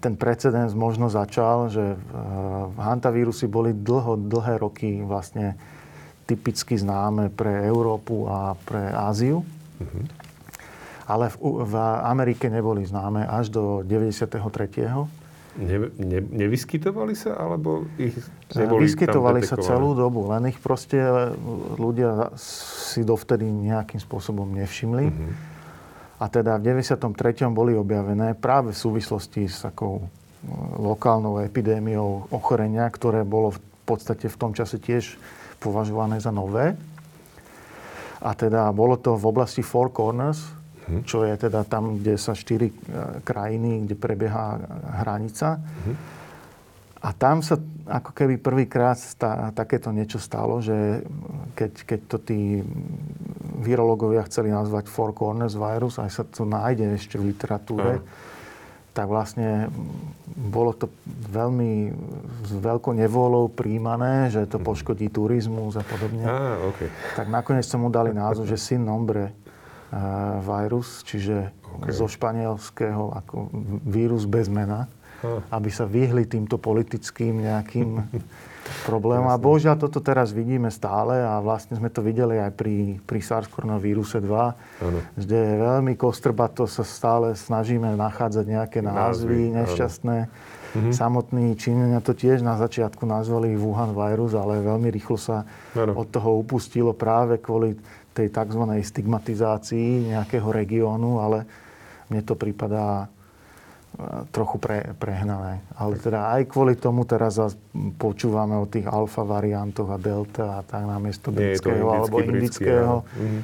[0.00, 1.96] ten precedens možno začal, že
[2.76, 5.56] hantavírusy boli dlho, dlhé roky vlastne
[6.24, 9.44] typicky známe pre Európu a pre Áziu.
[9.44, 10.04] Uh-huh.
[11.04, 11.36] Ale v,
[11.68, 14.40] v Amerike neboli známe až do 93.
[15.54, 18.16] Ne, ne, nevyskytovali sa, alebo ich
[18.56, 20.98] neboli Vyskytovali sa celú dobu, len ich proste
[21.78, 25.04] ľudia si dovtedy nejakým spôsobom nevšimli.
[25.12, 25.53] Uh-huh.
[26.24, 27.04] A teda v 93.
[27.52, 30.06] boli objavené práve v súvislosti s takou e,
[30.80, 35.20] lokálnou epidémiou ochorenia, ktoré bolo v podstate v tom čase tiež
[35.60, 36.80] považované za nové.
[38.24, 41.04] A teda bolo to v oblasti Four Corners, uh-huh.
[41.04, 42.76] čo je teda tam, kde sa štyri e,
[43.20, 44.64] krajiny, kde prebieha
[45.04, 45.60] hranica.
[45.60, 45.96] Uh-huh.
[47.04, 48.96] A tam sa ako keby prvýkrát
[49.52, 51.04] takéto niečo stalo, že
[51.52, 52.64] keď, keď to tí
[53.64, 58.32] virológovia chceli nazvať Four Corners virus, aj sa to nájde ešte v literatúre, uh-huh
[58.94, 59.68] tak vlastne
[60.38, 60.86] bolo to
[61.34, 61.90] veľmi
[62.46, 64.64] s veľkou nevolou príjmané, že to mhm.
[64.64, 66.22] poškodí turizmus a podobne.
[66.24, 66.88] Ah, okay.
[67.18, 69.34] Tak nakoniec som mu dali názov, že sin nombre
[70.42, 71.94] vírus, čiže okay.
[71.94, 73.50] zo španielského ako
[73.86, 74.90] vírus bez mena,
[75.22, 75.42] ah.
[75.54, 77.98] aby sa vyhli týmto politickým nejakým
[78.84, 79.28] problémom.
[79.30, 83.48] A bohužiaľ toto teraz vidíme stále a vlastne sme to videli aj pri, pri SARS
[83.80, 84.98] víruse 2, ano.
[85.16, 90.16] kde veľmi kostrbato sa stále snažíme nachádzať nejaké názvy, názvy nešťastné.
[90.74, 90.90] Mhm.
[90.90, 95.46] Samotní Číňania to tiež na začiatku nazvali Wuhan vírus, ale veľmi rýchlo sa
[95.78, 95.94] ano.
[95.94, 97.78] od toho upustilo práve kvôli
[98.14, 98.62] tej tzv.
[98.82, 101.46] stigmatizácii nejakého regiónu, ale
[102.10, 103.13] mne to prípada e,
[104.34, 105.62] trochu pre, prehnané.
[105.78, 107.38] Ale teda aj kvôli tomu teraz
[107.98, 113.06] počúvame o tých alfa variantoch a delta a tak namiesto britského alebo indického.
[113.14, 113.40] Mhm.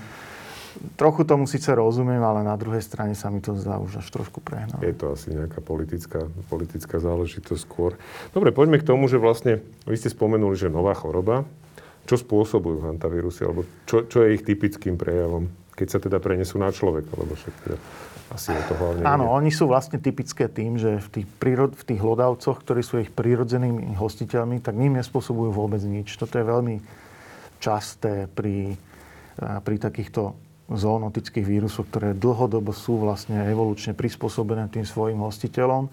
[0.97, 4.41] Trochu tomu síce rozumiem, ale na druhej strane sa mi to zdá už až trošku
[4.41, 4.81] prehnané.
[4.81, 7.99] Je to asi nejaká politická, politická záležitosť skôr.
[8.33, 11.45] Dobre, poďme k tomu, že vlastne vy ste spomenuli, že nová choroba,
[12.09, 16.73] čo spôsobujú hantavírusy, alebo čo, čo je ich typickým prejavom, keď sa teda prenesú na
[16.73, 17.77] človeka, lebo však teda
[18.31, 19.03] asi je to hlavne...
[19.03, 23.03] Áno, oni sú vlastne typické tým, že v tých, prírod, v tých hlodavcoch, ktorí sú
[23.03, 26.15] ich prírodzenými hostiteľmi, tak ním nespôsobujú vôbec nič.
[26.15, 26.77] Toto je veľmi
[27.59, 28.79] časté pri,
[29.39, 30.39] pri takýchto
[30.71, 35.91] zoonotických vírusoch, ktoré dlhodobo sú vlastne evolučne prispôsobené tým svojim hostiteľom.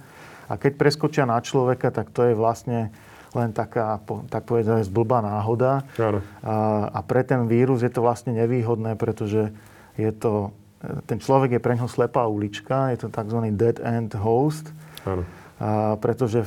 [0.47, 2.93] A keď preskočia na človeka, tak to je vlastne
[3.35, 3.99] len taká,
[4.31, 5.83] tak povedať, zblbá náhoda.
[5.99, 6.23] Áno.
[6.45, 9.51] A, a pre ten vírus je to vlastne nevýhodné, pretože
[9.99, 10.53] je to,
[11.09, 13.39] ten človek je pre ňoho slepá ulička, je to tzv.
[13.57, 14.69] dead end host.
[15.03, 15.25] Áno.
[15.57, 16.45] A, pretože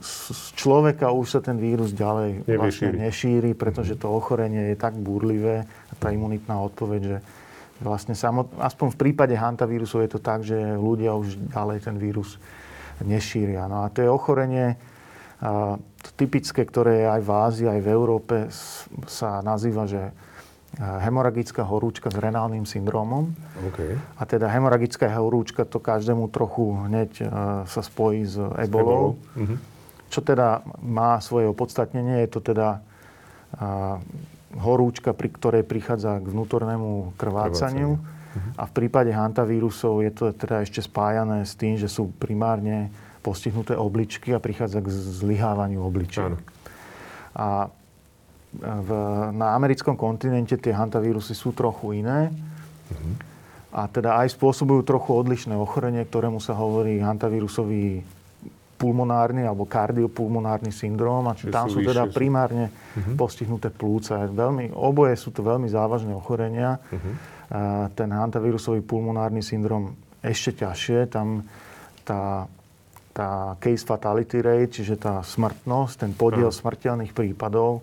[0.00, 5.68] z človeka už sa ten vírus ďalej vlastne nešíri, pretože to ochorenie je tak búrlivé,
[6.00, 7.18] tá imunitná odpoveď, že
[7.84, 12.40] vlastne samot, aspoň v prípade hantavírusov je to tak, že ľudia už ďalej ten vírus
[13.00, 13.68] nešíria.
[13.68, 14.76] No a to je ochorenie,
[16.00, 18.36] to typické, ktoré aj v Ázii, aj v Európe,
[19.08, 20.12] sa nazýva, že
[20.78, 23.34] hemoragická horúčka s renálnym syndrómom.
[23.74, 23.98] Okay.
[24.16, 27.26] A teda hemoragická horúčka to každému trochu hneď
[27.66, 29.18] sa spojí s ebolou.
[29.34, 29.58] S uh-huh.
[30.10, 32.80] Čo teda má svoje opodstatnenie, je to teda
[34.58, 37.98] horúčka, pri ktorej prichádza k vnútornému krvácaniu.
[37.98, 38.58] Uh-huh.
[38.58, 43.74] A v prípade hantavírusov je to teda ešte spájané s tým, že sú primárne postihnuté
[43.74, 46.38] obličky a prichádza k zlyhávaniu obličiek.
[47.34, 47.70] A
[48.58, 48.90] v,
[49.30, 52.34] na americkom kontinente tie hantavírusy sú trochu iné.
[52.90, 53.14] Uh-huh.
[53.70, 58.02] A teda aj spôsobujú trochu odlišné ochorenie, ktorému sa hovorí hantavírusový
[58.74, 63.14] pulmonárny alebo kardiopulmonárny syndrom a Čiže tam sú, sú teda primárne uh-huh.
[63.14, 64.26] postihnuté plúca.
[64.26, 66.82] Veľmi, oboje sú to veľmi závažné ochorenia.
[66.90, 67.14] Uh-huh.
[67.50, 67.60] A
[67.94, 71.06] ten hantavírusový pulmonárny syndrom ešte ťažšie.
[71.10, 71.46] Tam
[72.02, 72.50] tá
[73.10, 77.82] tá case fatality rate, čiže tá smrtnosť, ten podiel smrteľných prípadov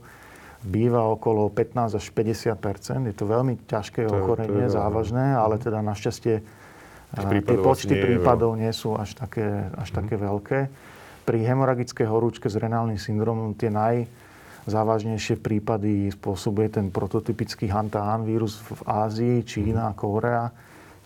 [0.66, 5.62] býva okolo 15 až 50% Je to veľmi ťažké to, ochorenie, to je, závažné, ale
[5.62, 6.36] teda našťastie
[7.08, 9.96] tie počty vlastne prípadov nie sú až také, až mm.
[9.96, 10.60] také veľké.
[11.24, 18.82] Pri hemoragickej horúčke s renálnym syndromom tie najzávažnejšie prípady spôsobuje ten prototypický Hantaan vírus v
[18.84, 19.96] Ázii, Čína, mm.
[19.96, 20.52] Korea.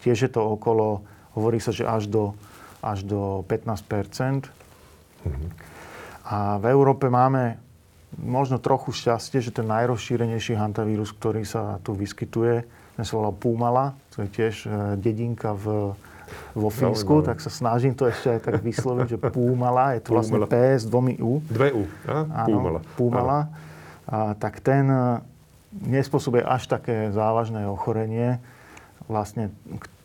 [0.02, 1.06] Tiež je to okolo,
[1.38, 2.34] hovorí sa, že až do
[2.82, 5.50] až do 15 mm-hmm.
[6.26, 7.62] A v Európe máme
[8.19, 12.67] možno trochu šťastie, že ten najrozšírenejší hantavírus, ktorý sa tu vyskytuje,
[13.00, 14.69] ten sa volá Púmala, to je tiež e,
[15.00, 15.95] dedinka v,
[16.52, 20.43] vo Fínsku, tak sa snažím to ešte aj tak vysloviť, že Púmala, je to vlastne
[20.43, 21.39] P s dvomi U.
[21.47, 22.43] Dve U, a?
[22.43, 22.80] Púmala.
[23.00, 23.39] Púmala.
[24.12, 25.24] A, tak ten e,
[25.71, 28.43] nespôsobuje až také závažné ochorenie,
[29.08, 29.56] vlastne,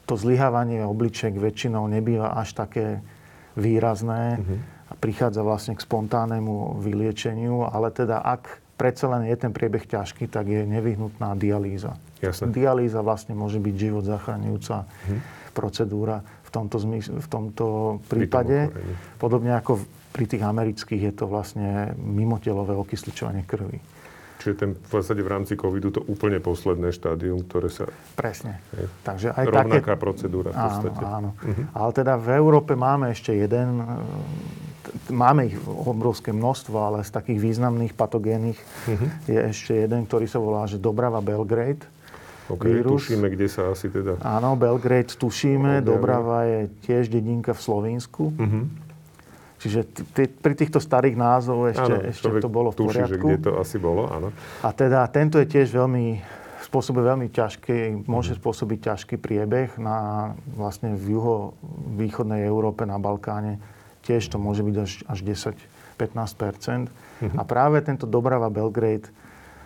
[0.07, 3.03] to zlyhávanie obličiek väčšinou nebýva až také
[3.59, 4.76] výrazné uh-huh.
[4.99, 10.53] Prichádza vlastne k spontánnemu vyliečeniu, ale teda ak predsa len je ten priebeh ťažký, tak
[10.53, 11.97] je nevyhnutná dialýza.
[12.21, 12.53] Jasne.
[12.53, 15.19] Dialýza vlastne môže byť život zachraňujúca hm.
[15.57, 17.67] procedúra v tomto, zmysl, v tomto
[18.09, 18.73] prípade.
[19.21, 19.81] Podobne ako
[20.13, 23.81] pri tých amerických je to vlastne mimotelové okysličovanie krvi.
[24.37, 27.89] Čiže ten v zásade v rámci covidu to úplne posledné štádium, ktoré sa...
[28.15, 28.61] Presne.
[28.77, 30.01] Je, Takže aj rovnaká také...
[30.01, 31.03] procedúra v podstate.
[31.03, 31.31] Áno, áno.
[31.35, 31.65] Uh-huh.
[31.73, 33.81] Ale teda v Európe máme ešte jeden
[35.11, 39.09] máme ich obrovské množstvo, ale z takých významných patogénnych uh-huh.
[39.31, 41.85] je ešte jeden, ktorý sa volá, že Dobrava Belgrade.
[42.47, 43.03] OK, vírus.
[43.03, 44.23] tušíme, kde sa asi teda...
[44.23, 45.89] Áno, Belgrade tušíme, objavil.
[45.91, 48.31] Dobrava je tiež dedinka v Slovensku.
[48.31, 48.65] Uh-huh.
[49.59, 49.83] Čiže
[50.15, 53.27] t- pri týchto starých názov ešte, áno, ešte to bolo v tuší, poriadku.
[53.27, 54.29] Že kde to asi bolo, áno.
[54.63, 56.23] A teda tento je tiež veľmi,
[56.63, 63.59] spôsobuje veľmi ťažký, môže spôsobiť ťažký priebeh na vlastne v juho-východnej Európe, na Balkáne
[64.07, 65.59] tiež to môže byť až, až 10-15
[65.99, 67.37] mm-hmm.
[67.37, 69.11] A práve tento Dobrava Belgrade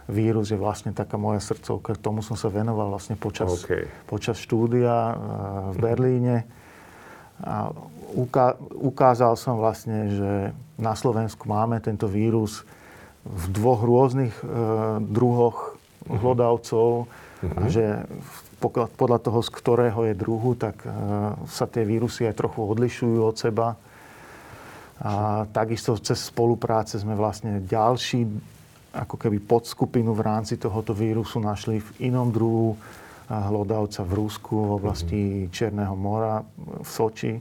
[0.08, 1.94] vírus je vlastne taká moja srdcovka.
[2.00, 3.86] Tomu som sa venoval vlastne počas, okay.
[4.08, 5.16] počas štúdia eh,
[5.70, 6.36] v Berlíne.
[7.40, 7.72] A
[8.12, 10.32] uká, ukázal som vlastne, že
[10.76, 12.64] na Slovensku máme tento vírus
[13.24, 14.44] v dvoch rôznych e,
[15.04, 15.76] druhoch
[16.08, 16.16] mhm.
[16.24, 17.56] hlodavcov mm-hmm.
[17.56, 17.84] a že
[18.60, 20.88] podľa toho, z ktorého je druhu, tak e,
[21.48, 23.80] sa tie vírusy aj trochu odlišujú od seba.
[25.00, 28.28] A takisto cez spolupráce sme vlastne ďalší
[28.90, 32.74] ako keby podskupinu v rámci tohoto vírusu našli v inom druhu
[33.30, 35.52] hlodavca v Rusku, v oblasti mm-hmm.
[35.54, 37.34] Černého mora, v Soči.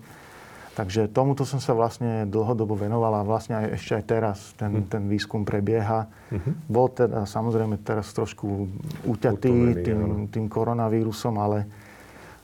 [0.78, 4.88] Takže tomuto som sa vlastne dlhodobo venoval a vlastne aj, ešte aj teraz ten, mm.
[4.88, 6.08] ten výskum prebieha.
[6.32, 6.54] Mm-hmm.
[6.70, 8.70] Bol teda samozrejme teraz trošku
[9.04, 9.52] uťatý
[9.84, 10.00] tým,
[10.32, 11.68] tým koronavírusom, ale,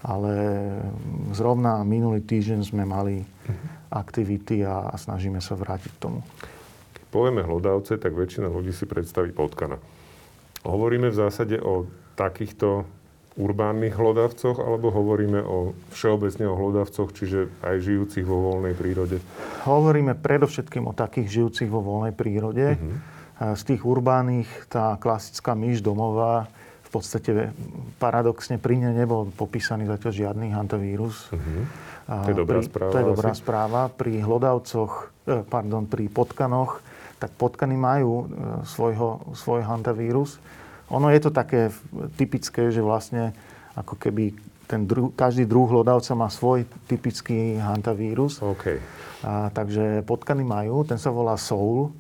[0.06, 0.34] ale
[1.34, 6.20] zrovna minulý týždeň sme mali mm-hmm aktivity a, a snažíme sa vrátiť k tomu.
[7.00, 9.80] Keď povieme hlodavce, tak väčšina ľudí si predstaví potkana.
[10.68, 11.88] Hovoríme v zásade o
[12.20, 12.84] takýchto
[13.36, 19.20] urbánnych hlodavcoch, alebo hovoríme o všeobecne o hlodavcoch, čiže aj žijúcich vo voľnej prírode?
[19.68, 22.80] Hovoríme predovšetkým o takých žijúcich vo voľnej prírode.
[22.80, 22.96] Uh-huh.
[23.60, 26.48] Z tých urbánnych tá klasická myš domová
[26.96, 27.52] podstate
[28.00, 31.28] paradoxne pri nej nebol popísaný zatiaľ žiadny hantavírus.
[31.36, 31.68] Uh-huh.
[32.08, 32.92] To je dobrá pri, správa.
[32.92, 33.42] To je dobrá asi.
[33.44, 33.82] správa.
[33.92, 34.92] Pri hlodavcoch,
[35.28, 36.80] eh, pardon, pri potkanoch,
[37.20, 38.26] tak potkany majú eh,
[38.64, 40.40] svojho, svoj hantavírus.
[40.94, 41.74] Ono je to také
[42.16, 43.34] typické, že vlastne
[43.76, 48.42] ako keby ten druh, každý druh hlodavca má svoj typický hantavírus.
[48.42, 48.82] Okay.
[49.26, 51.94] A, takže potkany majú, ten sa volá Soul.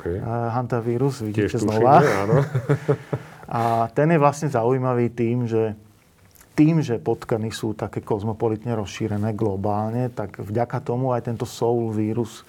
[0.00, 0.20] Okay.
[0.20, 2.00] A, hantavírus, vidíte Tiež znova.
[2.00, 2.36] Tušíme, áno.
[3.48, 5.72] a ten je vlastne zaujímavý tým, že
[6.52, 12.42] tým, že potkany sú také kozmopolitne rozšírené globálne, tak vďaka tomu aj tento soul vírus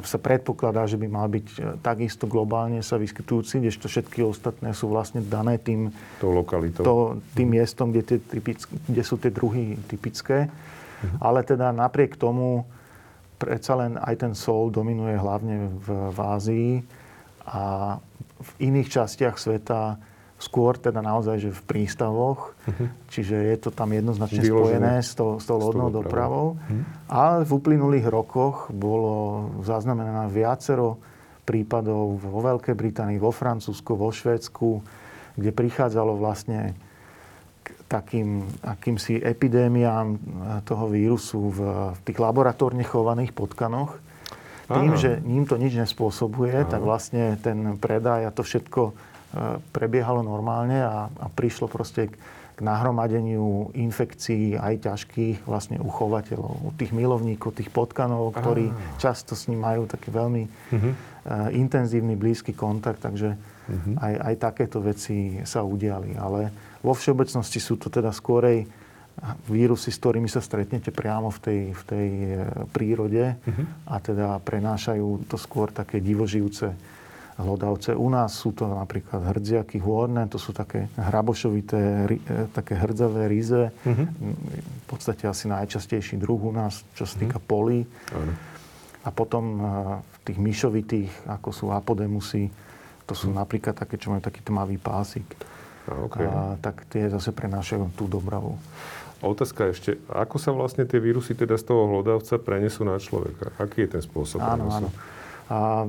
[0.00, 4.88] sa predpokladá, že by mal byť e, takisto globálne sa vyskytujúci, kdežto všetky ostatné sú
[4.88, 6.80] vlastne dané tým, Tou lokalitou.
[6.80, 6.94] To,
[7.36, 10.48] tým miestom, kde, tie typické, kde sú tie druhy typické.
[10.48, 11.16] Mhm.
[11.20, 12.64] Ale teda napriek tomu
[13.36, 16.72] predsa len aj ten sol dominuje hlavne v, v Ázii
[17.44, 17.96] a
[18.36, 19.96] v iných častiach sveta
[20.36, 22.88] skôr teda naozaj, že v prístavoch, uh-huh.
[23.08, 24.60] čiže je to tam jednoznačne Vyložené.
[24.60, 26.60] spojené s, to, s tou lodnou dopravou.
[26.60, 26.82] Uh-huh.
[27.08, 31.00] Ale v uplynulých rokoch bolo zaznamenané viacero
[31.48, 34.84] prípadov vo Veľkej Británii, vo Francúzsku, vo Švédsku,
[35.40, 36.76] kde prichádzalo vlastne
[37.64, 40.18] k takým akýmsi epidémiám
[40.66, 41.58] toho vírusu v,
[41.96, 44.05] v tých laboratórne chovaných potkanoch.
[44.66, 44.98] Tým, Aha.
[44.98, 46.70] že ním to nič nespôsobuje, Aha.
[46.70, 48.94] tak vlastne ten predaj a to všetko
[49.72, 52.14] prebiehalo normálne a, a prišlo proste k,
[52.56, 58.76] k nahromadeniu infekcií aj ťažkých vlastne u chovateľov, u tých milovníkov, tých potkanov, ktorí ah.
[58.96, 60.80] často s ním majú taký veľmi uh-huh.
[60.80, 63.94] uh, intenzívny, blízky kontakt, takže uh-huh.
[64.00, 66.16] aj, aj takéto veci sa udiali.
[66.16, 66.48] Ale
[66.80, 68.64] vo všeobecnosti sú to teda skôrej
[69.48, 72.28] vírusy, s ktorými sa stretnete priamo v tej, v tej e,
[72.68, 73.64] prírode uh-huh.
[73.88, 76.76] a teda prenášajú to skôr také divožijúce
[77.36, 77.92] hlodavce.
[77.92, 83.72] U nás sú to napríklad hrdziaky hôrne, to sú také hrabošovité, e, také hrdzavé ryze.
[83.84, 84.06] Mm-hmm.
[84.56, 87.52] V podstate asi najčastejší druh u nás, čo sa týka mm-hmm.
[87.52, 87.84] polí.
[89.04, 89.62] A potom e,
[90.00, 92.48] v tých myšovitých, ako sú apodemusy,
[93.06, 93.38] to sú mm.
[93.38, 95.24] napríklad také, čo majú taký tmavý pásik.
[95.86, 96.26] Okay.
[96.26, 98.58] a, tak tie zase prenášajú tú dobravu.
[99.24, 103.48] Otázka ešte, ako sa vlastne tie vírusy teda z toho hlodavca prenesú na človeka?
[103.56, 104.44] Aký je ten spôsob?
[104.44, 104.88] Áno, áno.
[105.46, 105.86] A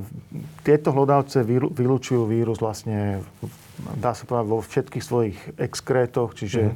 [0.61, 3.25] tieto hlodavce vylúčujú vírus vlastne,
[3.97, 6.75] dá sa povedať, vo všetkých svojich exkrétoch, čiže mm.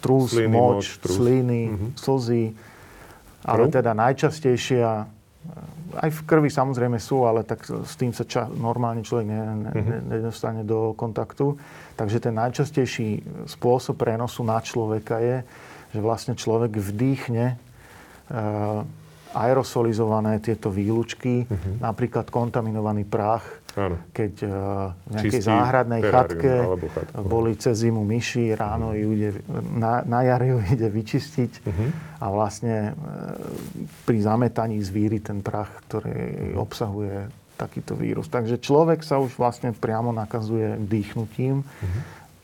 [0.00, 1.16] trús, sliny, moč, moč trús.
[1.20, 1.90] sliny, mm-hmm.
[2.00, 2.44] slzy.
[3.44, 5.19] Ale teda najčastejšia
[5.96, 9.72] Aj v krvi samozrejme sú, ale tak s tým sa ča- normálne človek ne, ne,
[9.72, 10.00] mm-hmm.
[10.12, 11.56] nedostane do kontaktu.
[11.96, 15.40] Takže ten najčastejší spôsob prenosu na človeka je,
[15.96, 17.56] že vlastne človek vdýchne
[19.30, 21.78] aerosolizované tieto výlučky, uh-huh.
[21.78, 23.46] napríklad kontaminovaný prach,
[23.78, 24.02] Áno.
[24.10, 24.50] keď uh,
[25.06, 26.52] v nejakej Čistý záhradnej chatke
[27.22, 29.02] boli cez zimu myši, ráno uh-huh.
[29.02, 29.30] ju ide,
[29.78, 31.88] na, na jar ju ide vyčistiť uh-huh.
[32.18, 32.94] a vlastne uh,
[34.02, 38.26] pri zametaní zvíry ten prach, ktorý obsahuje takýto vírus.
[38.26, 42.00] Takže človek sa už vlastne priamo nakazuje dýchnutím, uh-huh.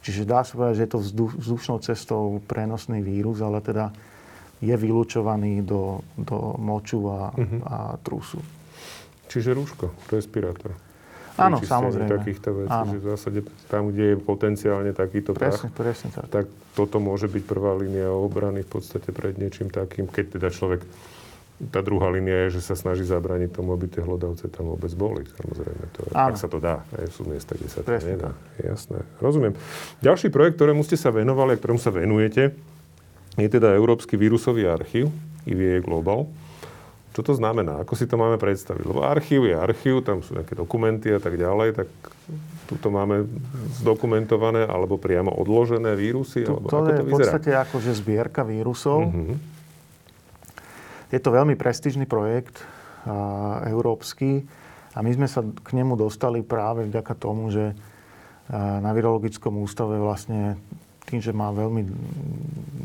[0.07, 1.01] čiže dá sa povedať, že je to
[1.43, 3.91] vzdušnou cestou prenosný vírus, ale teda
[4.61, 7.61] je vylúčovaný do, do moču a, uh-huh.
[7.67, 8.41] a trusu.
[9.29, 10.73] Čiže rúško, respirátor.
[11.37, 12.09] Áno, samozrejme.
[12.09, 12.97] takýchto vecí, Áno.
[12.97, 16.25] že v zásade tam, kde je potenciálne takýto presne, prach, presne tak.
[16.33, 20.81] tak toto môže byť prvá línia obrany v podstate pred niečím takým, keď teda človek
[21.57, 25.25] tá druhá línia je, že sa snaží zabrániť tomu, aby tie hlodavce tam vôbec boli.
[25.25, 26.85] Samozrejme, to, ak sa to dá.
[26.93, 28.31] Aj sú miesta, kde sa to Presne nedá.
[28.37, 28.77] Tak.
[28.77, 28.99] Jasné.
[29.25, 29.57] Rozumiem.
[30.05, 32.53] Ďalší projekt, ktorému ste sa venovali a ktorému sa venujete,
[33.37, 35.13] je teda Európsky vírusový archív,
[35.45, 36.29] IVA Global.
[37.17, 37.81] Čo to znamená?
[37.81, 38.85] Ako si to máme predstaviť?
[38.85, 41.89] Lebo archív je archív, tam sú nejaké dokumenty a tak ďalej, tak
[42.69, 43.25] tuto máme
[43.81, 46.45] zdokumentované alebo priamo odložené vírusy?
[46.45, 49.09] Tu, alebo to ako je to v podstate akože zbierka vírusov.
[49.09, 49.39] Uh-huh.
[51.09, 52.61] Je to veľmi prestížny projekt
[53.07, 54.45] a, európsky
[54.93, 59.97] a my sme sa k nemu dostali práve vďaka tomu, že a, na Virologickom ústave
[59.97, 60.61] vlastne
[61.07, 61.87] tým, že má veľmi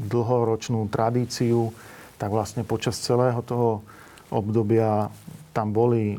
[0.08, 1.74] dlhoročnú tradíciu,
[2.22, 3.82] tak vlastne počas celého toho
[4.30, 5.10] obdobia
[5.52, 6.16] tam boli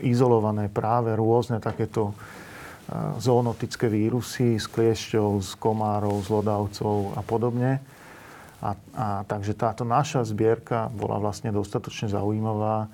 [0.00, 2.14] izolované práve rôzne takéto
[3.18, 7.80] zoonotické vírusy z kliešťov, z komárov, z lodavcov a podobne.
[8.60, 12.88] A, a takže táto naša zbierka bola vlastne dostatočne zaujímavá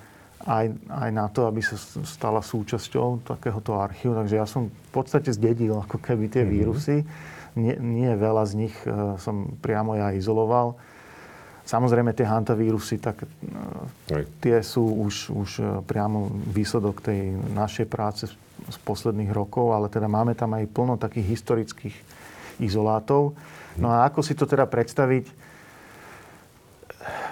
[0.46, 1.76] aj, aj na to, aby sa
[2.06, 4.16] stala súčasťou takéhoto archívu.
[4.16, 6.54] Takže ja som v podstate zdedil ako keby tie mm-hmm.
[6.54, 6.96] vírusy
[7.60, 10.80] nie, nie veľa z nich e, som priamo ja izoloval.
[11.68, 13.28] Samozrejme tie hantavírusy, tak
[14.10, 14.24] Aj.
[14.24, 18.26] E, tie sú už, už e, priamo výsledok tej našej práce
[18.66, 21.96] z posledných rokov, ale teda máme tam aj plno takých historických
[22.58, 23.38] izolátov.
[23.78, 25.30] No a ako si to teda predstaviť?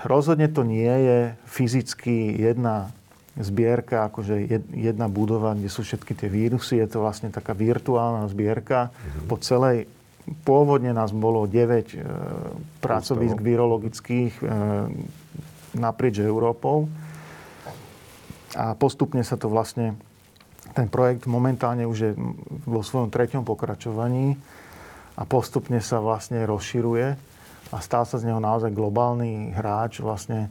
[0.06, 2.94] Rozhodne to nie je fyzicky jedna
[3.38, 6.82] zbierka, akože jedna budova, kde sú všetky tie vírusy.
[6.82, 8.90] Je to vlastne taká virtuálna zbierka
[9.30, 9.86] po celej
[10.44, 11.98] Pôvodne nás bolo 9 e,
[12.82, 14.44] pracovisk virologických e,
[15.76, 16.88] naprieč Európou.
[18.56, 19.96] A postupne sa to vlastne,
[20.72, 22.12] ten projekt momentálne už je
[22.64, 24.36] vo svojom treťom pokračovaní
[25.16, 27.06] a postupne sa vlastne rozširuje
[27.68, 30.00] a stal sa z neho naozaj globálny hráč.
[30.00, 30.48] Vlastne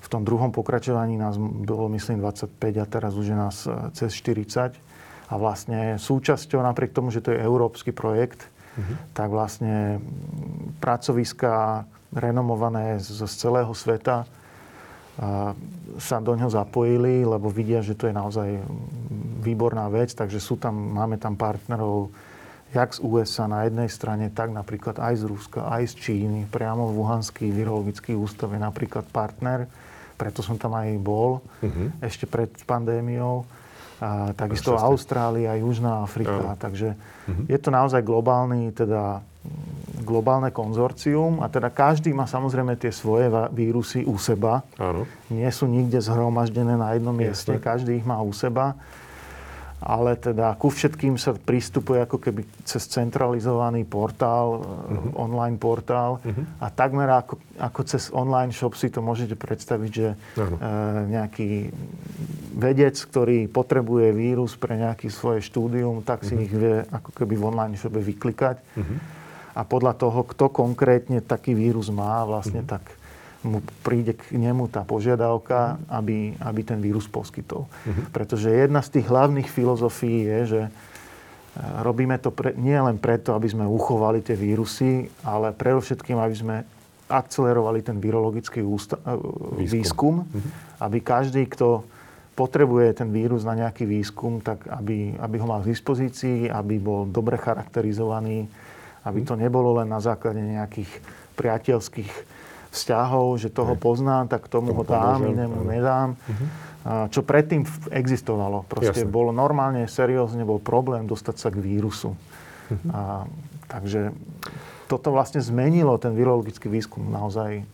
[0.00, 4.12] v tom druhom pokračovaní nás bolo, myslím, 25 a teraz už je nás e, cez
[4.12, 4.76] 40.
[5.24, 8.52] A vlastne súčasťou, napriek tomu, že to je európsky projekt,
[9.14, 10.02] tak vlastne
[10.82, 14.26] pracoviska renomované z, z celého sveta
[15.14, 15.54] a
[15.94, 18.58] sa do ňoho zapojili, lebo vidia, že to je naozaj
[19.46, 22.10] výborná vec, takže sú tam, máme tam partnerov
[22.74, 26.50] jak z USA na jednej strane, tak napríklad aj z Ruska, aj z Číny.
[26.50, 29.70] Priamo v Wuhanský virologický ústav je napríklad partner,
[30.18, 31.94] preto som tam aj bol uh-huh.
[32.02, 33.46] ešte pred pandémiou
[34.04, 36.52] a takisto Austrália, Južná Afrika.
[36.60, 37.48] Takže uh-huh.
[37.48, 39.24] je to naozaj globálny, teda
[40.04, 44.60] globálne konzorcium a teda každý má samozrejme tie svoje vírusy u seba.
[44.76, 45.08] Áno.
[45.32, 48.76] Nie sú nikde zhromaždené na jednom mieste, každý ich má u seba
[49.84, 55.12] ale teda ku všetkým sa pristupuje ako keby cez centralizovaný portál, uh-huh.
[55.20, 56.64] online portál uh-huh.
[56.64, 60.56] a takmer ako, ako cez online shop si to môžete predstaviť, že uh-huh.
[60.56, 60.58] e,
[61.12, 61.48] nejaký
[62.56, 66.46] vedec, ktorý potrebuje vírus pre nejaké svoje štúdium, tak si uh-huh.
[66.48, 68.56] ich vie ako keby v online shope vyklikať.
[68.80, 68.96] Uh-huh.
[69.52, 72.80] A podľa toho, kto konkrétne taký vírus má, vlastne uh-huh.
[72.80, 72.88] tak
[73.44, 77.68] mu príde k nemu tá požiadavka, aby, aby ten vírus poskytol.
[77.68, 78.04] Uh-huh.
[78.10, 80.70] Pretože jedna z tých hlavných filozofií je, že e,
[81.84, 86.56] robíme to pre, nie len preto, aby sme uchovali tie vírusy, ale predovšetkým, aby sme
[87.04, 89.14] akcelerovali ten virologický ústa- e,
[89.60, 90.50] výskum, výskum uh-huh.
[90.80, 91.84] aby každý, kto
[92.34, 97.06] potrebuje ten vírus na nejaký výskum, tak aby, aby ho mal k dispozícii, aby bol
[97.06, 98.50] dobre charakterizovaný,
[99.06, 99.26] aby mhm.
[99.26, 100.90] to nebolo len na základe nejakých
[101.38, 102.12] priateľských
[102.74, 106.18] vzťahov, že toho poznám, tak tomu, tomu ho dám, inému nedám.
[106.18, 107.08] Uh-huh.
[107.08, 107.64] Čo predtým
[107.94, 108.68] existovalo.
[108.68, 109.14] Proste Jasne.
[109.14, 112.12] bolo normálne, seriózne, bol problém dostať sa k vírusu.
[112.12, 112.76] Uh-huh.
[112.92, 113.00] A,
[113.70, 114.12] takže
[114.90, 117.64] toto vlastne zmenilo ten virologický výskum naozaj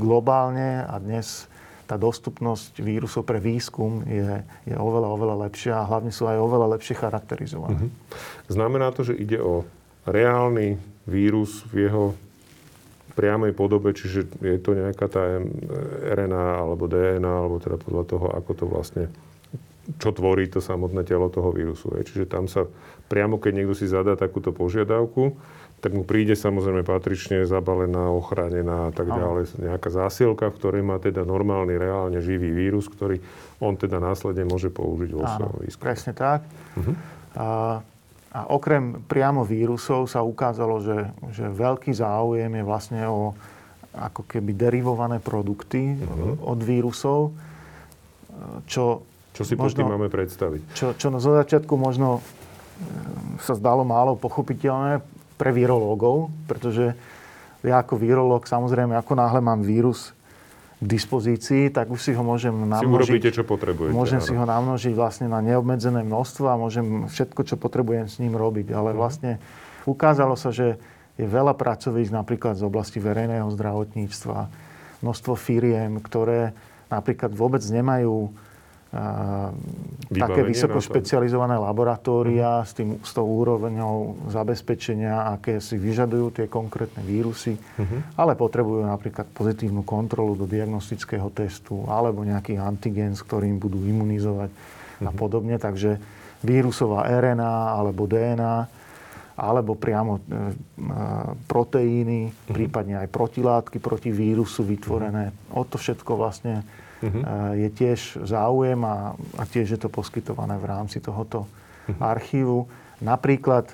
[0.00, 1.46] globálne a dnes
[1.88, 6.76] tá dostupnosť vírusov pre výskum je, je oveľa, oveľa lepšia a hlavne sú aj oveľa
[6.76, 7.88] lepšie charakterizované.
[7.88, 8.52] Mm-hmm.
[8.52, 9.64] Znamená to, že ide o
[10.04, 10.76] reálny
[11.08, 12.04] vírus v jeho
[13.18, 15.42] priamej podobe, čiže je to nejaká tá
[16.14, 19.04] RNA alebo DNA, alebo teda podľa toho, ako to vlastne
[19.96, 21.88] čo tvorí to samotné telo toho vírusu.
[21.96, 22.04] Je.
[22.04, 22.68] Čiže tam sa
[23.08, 25.32] priamo, keď niekto si zadá takúto požiadavku,
[25.78, 29.62] tak mu príde samozrejme patrične zabalená, ochránená a tak ďalej.
[29.62, 33.22] Nejaká zásielka, v ktorej má teda normálny, reálne živý vírus, ktorý
[33.62, 35.86] on teda následne môže použiť vo svojom výskume.
[35.86, 36.44] presne tak.
[36.76, 36.94] Uh-huh.
[37.38, 37.46] A,
[38.28, 40.98] a okrem priamo vírusov sa ukázalo, že,
[41.32, 43.32] že veľký záujem je vlastne o
[43.96, 46.38] ako keby derivované produkty uh-huh.
[46.44, 47.32] od vírusov,
[48.68, 49.02] čo
[49.32, 50.60] čo si možno, pod tým máme predstaviť?
[50.74, 52.18] Čo, čo na zo začiatku možno
[53.38, 54.98] sa zdalo málo pochopiteľné,
[55.38, 56.98] pre virológov, pretože
[57.62, 60.10] ja ako virológ, samozrejme, ako náhle mám vírus
[60.78, 62.86] k dispozícii, tak už si ho môžem namnožiť.
[62.86, 63.90] Si urobíte, čo potrebujete.
[63.90, 64.26] Môžem áno.
[64.26, 68.70] si ho namnožiť vlastne na neobmedzené množstvo a môžem všetko, čo potrebujem s ním robiť.
[68.70, 68.98] Ale mhm.
[68.98, 69.30] vlastne
[69.90, 70.78] ukázalo sa, že
[71.18, 74.46] je veľa pracovísk napríklad z oblasti verejného zdravotníctva,
[75.02, 76.54] množstvo firiem, ktoré
[76.86, 78.30] napríklad vôbec nemajú
[80.08, 82.68] také vysoko špecializované laboratória uh-huh.
[82.68, 88.16] s, tým, s tou úrovňou zabezpečenia, aké si vyžadujú tie konkrétne vírusy, uh-huh.
[88.16, 94.48] ale potrebujú napríklad pozitívnu kontrolu do diagnostického testu alebo nejaký antigen, s ktorým budú imunizovať
[94.48, 95.04] uh-huh.
[95.04, 95.60] a podobne.
[95.60, 96.00] Takže
[96.40, 98.80] vírusová RNA alebo DNA
[99.38, 100.32] alebo priamo e, e,
[101.44, 102.56] proteíny, uh-huh.
[102.56, 105.28] prípadne aj protilátky proti vírusu vytvorené.
[105.28, 105.60] Uh-huh.
[105.60, 106.64] O to všetko vlastne
[107.02, 107.54] uh-huh.
[107.54, 111.98] je tiež záujem a, a tiež je to poskytované v rámci tohoto uh-huh.
[112.02, 112.66] archívu.
[112.98, 113.70] Napríklad,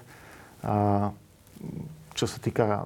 [2.12, 2.84] čo sa týka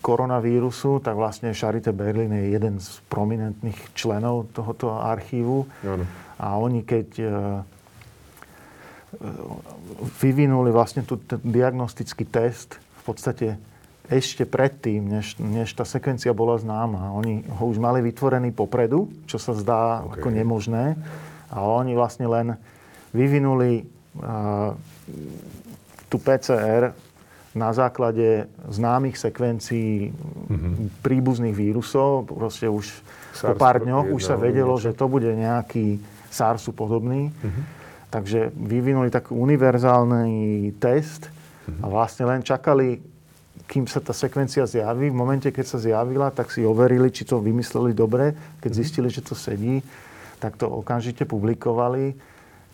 [0.00, 5.68] koronavírusu, tak vlastne Charité Berlin je jeden z prominentných členov tohoto archívu.
[5.84, 6.04] Ano.
[6.40, 7.30] A oni keď e, e,
[10.20, 13.48] vyvinuli vlastne tu diagnostický test, v podstate
[14.04, 17.16] ešte predtým, než, než tá sekvencia bola známa.
[17.16, 20.20] Oni ho už mali vytvorený popredu, čo sa zdá okay.
[20.20, 20.84] ako nemožné.
[21.48, 22.52] A oni vlastne len
[23.16, 23.80] vyvinuli
[24.20, 24.76] uh,
[26.12, 26.92] tú PCR
[27.54, 31.00] na základe známych sekvencií mm-hmm.
[31.00, 32.26] príbuzných vírusov.
[32.28, 32.90] Proste už
[33.32, 37.30] SARS po pár dňoch už sa vedelo, že to bude nejaký SARSu podobný.
[37.30, 37.64] Mm-hmm.
[38.10, 40.34] Takže vyvinuli taký univerzálny
[40.82, 41.80] test mm-hmm.
[41.80, 43.13] a vlastne len čakali
[43.64, 45.08] kým sa tá sekvencia zjaví.
[45.08, 48.36] V momente, keď sa zjavila, tak si overili, či to vymysleli dobre.
[48.60, 48.78] Keď mhm.
[48.78, 49.80] zistili, že to sedí,
[50.38, 52.12] tak to okamžite publikovali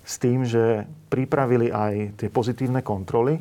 [0.02, 3.38] s tým, že pripravili aj tie pozitívne kontroly,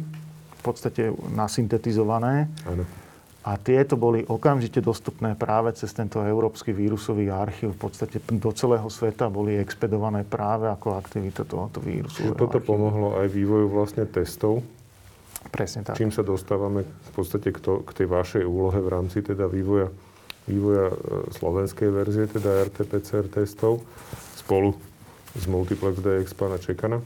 [0.59, 2.51] v podstate nasyntetizované.
[2.67, 2.83] Ano.
[3.47, 7.73] A tieto boli okamžite dostupné práve cez tento Európsky vírusový archív.
[7.79, 12.35] V podstate do celého sveta boli expedované práve ako aktivita tohoto vírusu.
[12.35, 12.67] Toto archívu.
[12.67, 14.59] pomohlo aj vývoju vlastne testov
[15.47, 15.95] Presne tak.
[15.95, 19.87] Čím sa dostávame v podstate k, to, k tej vašej úlohe v rámci teda vývoja,
[20.45, 20.95] vývoja e,
[21.31, 23.79] slovenskej verzie, teda RT-PCR testov,
[24.35, 24.75] spolu
[25.39, 26.99] s Multiplex DX pána Čekana.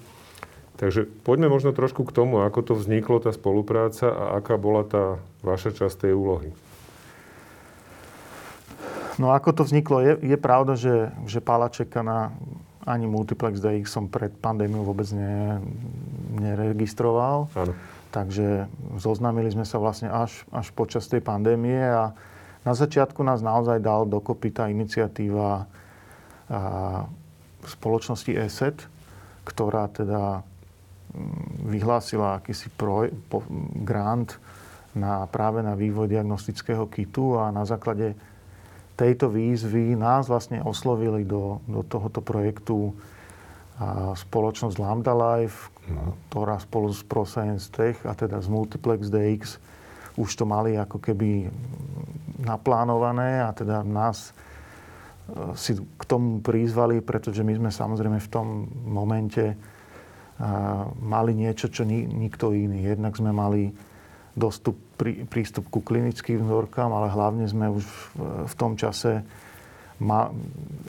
[0.82, 5.22] Takže poďme možno trošku k tomu, ako to vzniklo, tá spolupráca a aká bola tá
[5.46, 6.50] vaša časť tej úlohy.
[9.22, 12.34] No ako to vzniklo, je, je pravda, že, že Pála Čekana
[12.84, 15.62] ani Multiplex DX som pred pandémiou vôbec ne,
[16.36, 17.48] neregistroval.
[17.56, 17.74] Áno.
[18.14, 18.70] Takže
[19.02, 22.14] zoznámili sme sa vlastne až, až počas tej pandémie a
[22.62, 25.66] na začiatku nás naozaj dal dokopy tá iniciatíva
[27.66, 28.78] spoločnosti ESET,
[29.48, 30.44] ktorá teda
[31.16, 33.42] mm, vyhlásila akýsi pro, po,
[33.82, 34.38] grant
[34.94, 38.14] na, práve na vývoj diagnostického kitu a na základe
[38.94, 42.94] tejto výzvy nás vlastne oslovili do, do tohoto projektu
[44.14, 45.73] spoločnosť Lambda Life,
[46.32, 49.60] ktorá spolu s ProScience Tech a teda z Multiplex DX
[50.16, 51.50] už to mali ako keby
[52.44, 54.32] naplánované a teda nás e,
[55.58, 59.56] si k tomu prizvali, pretože my sme samozrejme v tom momente e,
[61.02, 62.94] mali niečo, čo nikto iný.
[62.94, 63.74] Jednak sme mali
[64.38, 64.78] dostup,
[65.30, 67.86] prístup ku klinickým vzorkám, ale hlavne sme už
[68.50, 69.26] v tom čase
[70.02, 70.30] ma,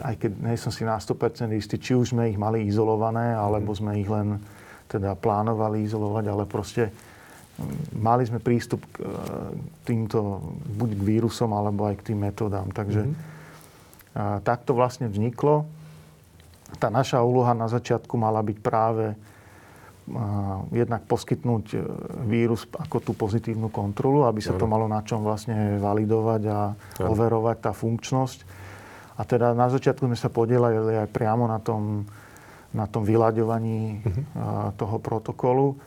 [0.01, 3.73] aj keď nie som si na 100% istý, či už sme ich mali izolované, alebo
[3.73, 3.79] mhm.
[3.79, 4.41] sme ich len
[4.89, 9.09] teda plánovali izolovať, ale proste mm, mali sme prístup k e,
[9.89, 10.41] týmto,
[10.79, 12.71] buď k vírusom, alebo aj k tým metódám.
[12.73, 14.41] Takže mm-hmm.
[14.45, 15.67] takto vlastne vzniklo.
[16.79, 19.17] Tá naša úloha na začiatku mala byť práve a,
[20.75, 21.79] jednak poskytnúť e,
[22.29, 26.61] vírus ako tú pozitívnu kontrolu, aby sa to malo na čom vlastne validovať a
[27.01, 28.65] overovať tá funkčnosť
[29.15, 32.03] A teda na začiatku sme sa podielali aj priamo na tom,
[32.75, 34.75] na tom vyľaďovaní uh-huh.
[34.75, 35.79] toho protokolu.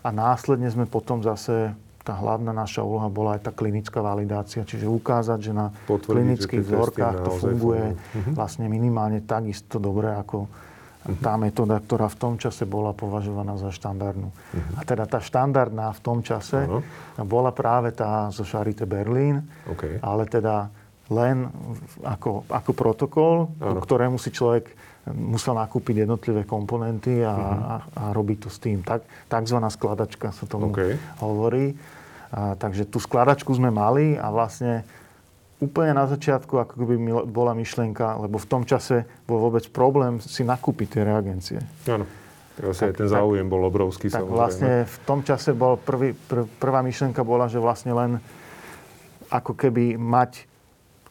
[0.00, 4.88] A následne sme potom zase tá hlavná naša úloha bola aj tá klinická validácia, čiže
[4.88, 8.32] ukázať, že na Potvrdiť, klinických vzorkách to funguje uh-huh.
[8.32, 11.20] vlastne minimálne takisto dobre ako uh-huh.
[11.20, 14.32] tá metóda, ktorá v tom čase bola považovaná za štandardnú.
[14.32, 14.80] Uh-huh.
[14.80, 16.80] A teda tá štandardná v tom čase uh-huh.
[17.28, 20.00] bola práve tá zo Charité Berlín, okay.
[20.00, 20.72] ale teda
[21.12, 21.52] len
[22.00, 23.76] ako, ako protokol, uh-huh.
[23.76, 24.72] ktorému si človek
[25.14, 27.40] musel nakúpiť jednotlivé komponenty a, uh-huh.
[27.40, 28.82] a, a robiť to s tým.
[28.82, 30.98] Tak, takzvaná skladačka sa tomu okay.
[31.20, 31.74] hovorí.
[32.30, 34.86] A, takže tú skladačku sme mali a vlastne
[35.60, 36.96] úplne na začiatku, ako by
[37.28, 41.60] bola myšlienka, lebo v tom čase bol vôbec problém si nakúpiť tie reagencie.
[41.84, 42.08] Áno.
[42.60, 44.06] Vlastne tak, ten záujem tak, bol obrovský.
[44.12, 44.36] Tak samozrejme.
[44.36, 48.20] vlastne v tom čase bol prvý, pr, prvá myšlienka bola, že vlastne len
[49.32, 50.44] ako keby mať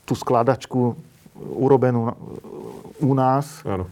[0.05, 0.93] tú skladačku
[1.39, 2.13] urobenú
[2.99, 3.63] u nás.
[3.63, 3.87] Áno,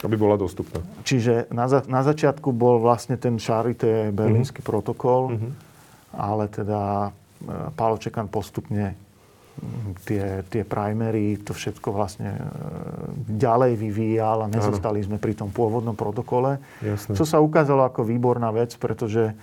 [0.00, 0.80] aby bola dostupná.
[1.04, 4.70] Čiže na, za, na začiatku bol vlastne ten Charité berlínsky uh-huh.
[4.72, 5.52] protokol, uh-huh.
[6.16, 7.10] ale teda e,
[7.76, 8.96] Pálo Čekan postupne
[10.08, 12.40] tie, tie primery, to všetko vlastne e,
[13.36, 16.56] ďalej vyvíjal a nezostali sme pri tom pôvodnom protokole.
[16.80, 17.12] Jasne.
[17.12, 19.36] Čo sa ukázalo ako výborná vec, pretože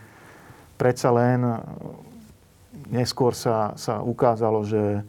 [0.77, 1.45] predsa len
[2.89, 5.05] neskôr sa, sa ukázalo, že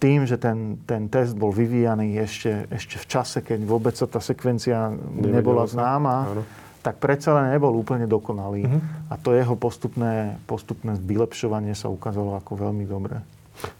[0.00, 4.18] tým, že ten, ten test bol vyvíjaný ešte, ešte v čase, keď vôbec sa tá
[4.18, 4.88] sekvencia
[5.20, 6.42] nebola známa, Áno.
[6.80, 8.64] tak predsa len nebol úplne dokonalý.
[8.64, 8.80] Uh-huh.
[9.12, 13.20] A to jeho postupné, postupné vylepšovanie sa ukázalo ako veľmi dobré.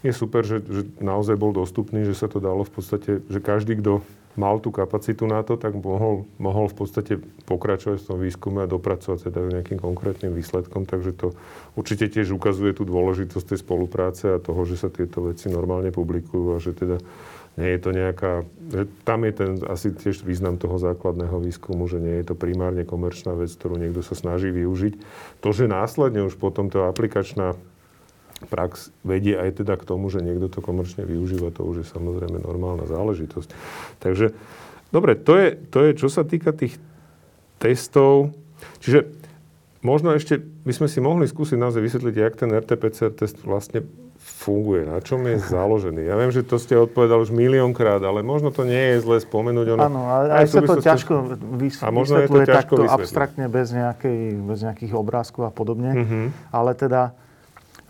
[0.05, 3.81] Je super, že, že naozaj bol dostupný, že sa to dalo v podstate, že každý,
[3.81, 4.05] kto
[4.41, 7.13] mal tú kapacitu na to, tak mohol, mohol v podstate
[7.45, 10.89] pokračovať v tom výskume a dopracovať teda k nejakým konkrétnym výsledkom.
[10.89, 11.37] Takže to
[11.77, 16.57] určite tiež ukazuje tú dôležitosť tej spolupráce a toho, že sa tieto veci normálne publikujú
[16.57, 16.97] a že teda
[17.59, 18.31] nie je to nejaká...
[18.71, 22.87] Že tam je ten asi tiež význam toho základného výskumu, že nie je to primárne
[22.87, 24.93] komerčná vec, ktorú niekto sa snaží využiť.
[25.43, 27.59] To, že následne už potom tá aplikačná
[28.49, 32.41] prax vedie aj teda k tomu, že niekto to komerčne využíva, to už je samozrejme
[32.41, 33.49] normálna záležitosť.
[34.01, 34.33] Takže,
[34.89, 36.81] dobre, to je, to je čo sa týka tých
[37.61, 38.33] testov.
[38.81, 39.09] Čiže
[39.85, 43.85] možno ešte by sme si mohli skúsiť naozaj vysvetliť, jak ten RT-PCR test vlastne
[44.21, 46.05] funguje, na čom je založený.
[46.05, 49.77] Ja viem, že to ste odpovedali už miliónkrát, ale možno to nie je zle spomenúť.
[49.77, 51.13] Ono, Áno, ale aj sa to ťažko
[51.57, 53.01] vys- a možno vysvetľuje je to ťažko takto vysvetliť.
[53.01, 55.91] abstraktne, bez, nejakej, bez nejakých obrázkov a podobne.
[55.93, 56.25] Mm-hmm.
[56.53, 57.13] Ale teda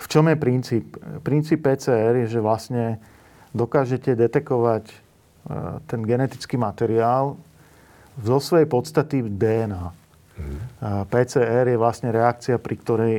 [0.02, 0.98] v čom je princíp?
[1.22, 2.98] Princíp PCR je, že vlastne
[3.54, 4.96] dokážete detekovať e,
[5.86, 7.38] ten genetický materiál
[8.18, 9.86] zo svojej podstaty DNA.
[10.42, 10.60] Mm.
[11.06, 13.16] PCR je vlastne reakcia, pri ktorej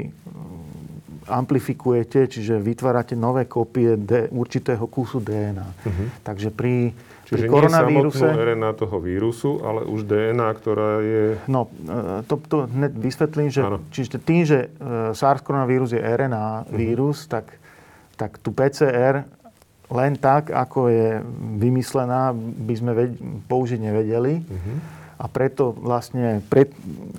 [1.28, 3.94] amplifikujete, čiže vytvárate nové kópie
[4.30, 5.62] určitého kúsu DNA.
[5.62, 6.08] Mm-hmm.
[6.26, 6.90] Takže pri
[7.32, 8.26] Čiže pri koronavíruse...
[8.28, 11.24] nie RNA toho vírusu, ale už DNA, ktorá je...
[11.48, 16.68] No, e, to, to hneď vysvetlím, že čiže tým, že e, SARS koronavírus je RNA
[16.68, 16.76] uh-huh.
[16.76, 17.48] vírus, tak,
[18.20, 19.24] tak tu PCR
[19.92, 21.20] len tak, ako je
[21.60, 24.40] vymyslená, by sme ved- použiť nevedeli.
[24.40, 24.76] Uh-huh.
[25.22, 26.72] A preto vlastne pred,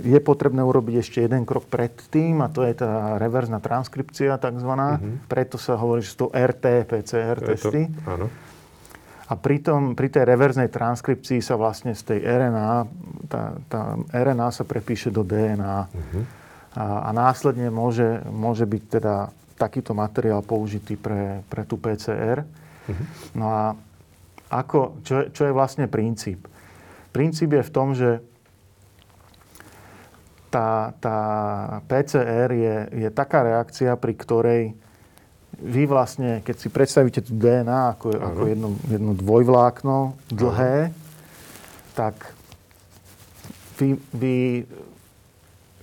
[0.03, 4.99] je potrebné urobiť ešte jeden krok pred tým, a to je tá reverzná transkripcia takzvaná.
[4.99, 5.21] Uh-huh.
[5.29, 7.87] Preto sa hovorí, že to RT-PCR testy.
[7.89, 8.27] To, áno.
[9.23, 12.71] A pritom, pri tej reverznej transkripcii sa vlastne z tej RNA,
[13.31, 15.87] tá, tá RNA sa prepíše do DNA.
[15.87, 16.23] Uh-huh.
[16.75, 22.43] A, a následne môže, môže byť teda takýto materiál použitý pre, pre tú PCR.
[22.43, 23.05] Uh-huh.
[23.31, 23.63] No a
[24.51, 26.45] ako, čo, čo je vlastne princíp?
[27.15, 28.19] Princíp je v tom, že
[30.53, 31.17] tá, tá
[31.89, 32.75] PCR je,
[33.07, 34.61] je taká reakcia, pri ktorej
[35.63, 39.97] vy vlastne, keď si predstavíte tú DNA ako, ako jedno, jedno dvojvlákno
[40.27, 40.95] dlhé, Aha.
[41.95, 42.35] tak
[43.79, 44.35] vy, vy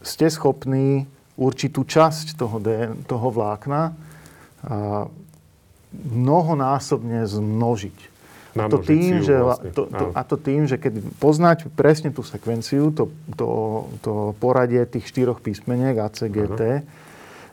[0.04, 1.08] ste schopní
[1.40, 3.96] určitú časť toho, DNA, toho vlákna
[4.60, 5.08] a
[5.96, 7.98] mnohonásobne zmnožiť.
[8.58, 9.70] A to, tým, že, vlastne.
[9.72, 13.08] to, to, a to tým, že keď poznáte presne tú sekvenciu, to,
[13.38, 13.48] to,
[14.04, 14.12] to
[14.42, 17.08] poradie tých štyroch písmeniek ACGT, Aha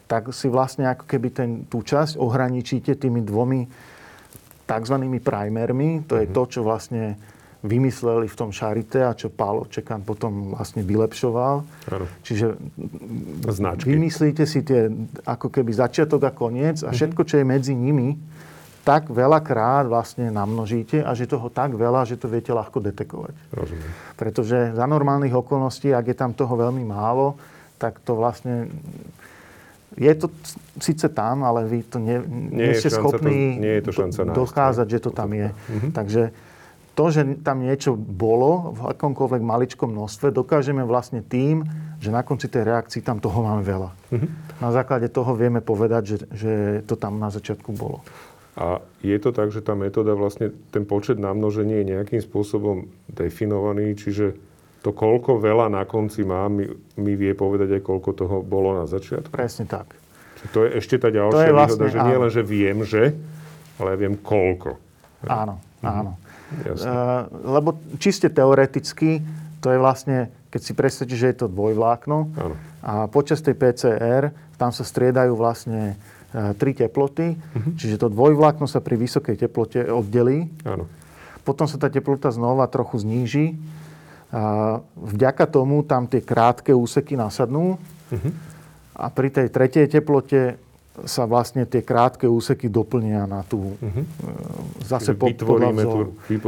[0.07, 3.67] tak si vlastne ako keby ten, tú časť ohraničíte tými dvomi
[4.63, 4.95] tzv.
[5.19, 6.07] primermi.
[6.07, 6.35] To je mm-hmm.
[6.35, 7.19] to, čo vlastne
[7.67, 11.55] vymysleli v tom šarite a čo Pálo Čekan potom vlastne vylepšoval.
[11.91, 12.05] Ano.
[12.23, 12.55] Čiže
[13.49, 13.91] Značky.
[13.91, 14.87] vymyslíte si tie
[15.25, 16.95] ako keby začiatok a koniec a mhm.
[16.95, 18.15] všetko, čo je medzi nimi,
[18.87, 23.35] tak veľakrát vlastne namnožíte a že toho tak veľa, že to viete ľahko detekovať.
[23.51, 23.91] Rozumiem.
[24.15, 27.35] Pretože za normálnych okolností, ak je tam toho veľmi málo,
[27.75, 28.71] tak to vlastne
[29.97, 30.29] je to
[30.77, 34.19] síce tam, ale vy to nie, nie, nie ste schopní to, nie je to šanca
[34.29, 35.49] dokázať, že to tam je.
[35.49, 35.89] Uh-huh.
[35.89, 36.21] Takže
[36.97, 41.61] to, že tam niečo bolo v akomkoľvek maličkom množstve, dokážeme vlastne tým,
[42.01, 43.93] že na konci tej reakcii tam toho máme veľa.
[44.09, 44.29] Mm-hmm.
[44.57, 46.53] Na základe toho vieme povedať, že, že
[46.89, 48.01] to tam na začiatku bolo.
[48.57, 53.93] A je to tak, že tá metóda vlastne, ten počet namnožení je nejakým spôsobom definovaný,
[53.93, 54.33] čiže
[54.81, 58.85] to, koľko veľa na konci má, mi, mi vie povedať aj, koľko toho bolo na
[58.85, 59.33] začiatku.
[59.33, 59.93] Presne tak.
[60.53, 63.03] To je ešte tá ďalšia vlastne, výhoda, že nie len, že viem, že,
[63.81, 64.77] ale viem koľko.
[65.25, 66.13] Áno, áno.
[66.63, 66.87] Jasne.
[66.87, 67.21] Uh,
[67.59, 69.19] lebo čiste teoreticky,
[69.59, 72.55] to je vlastne, keď si predstavíte, že je to dvojvlákno Áno.
[72.85, 75.99] a počas tej PCR tam sa striedajú vlastne
[76.31, 77.75] uh, tri teploty, uh-huh.
[77.75, 80.47] čiže to dvojvlákno sa pri vysokej teplote oddelí.
[80.63, 80.87] Áno.
[81.43, 83.55] Potom sa tá teplota znova trochu zníži.
[84.27, 87.79] A vďaka tomu tam tie krátke úseky nasadnú.
[88.11, 88.31] Uh-huh.
[88.97, 90.59] A pri tej tretej teplote
[91.05, 94.03] sa vlastne tie krátke úseky doplnia na tú uh-huh.
[94.81, 95.71] zase pod, podľa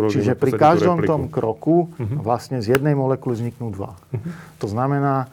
[0.10, 2.26] Čiže pri každom tom kroku uh-huh.
[2.26, 3.94] vlastne z jednej molekuly vzniknú dva.
[3.94, 4.32] Uh-huh.
[4.58, 5.30] To znamená,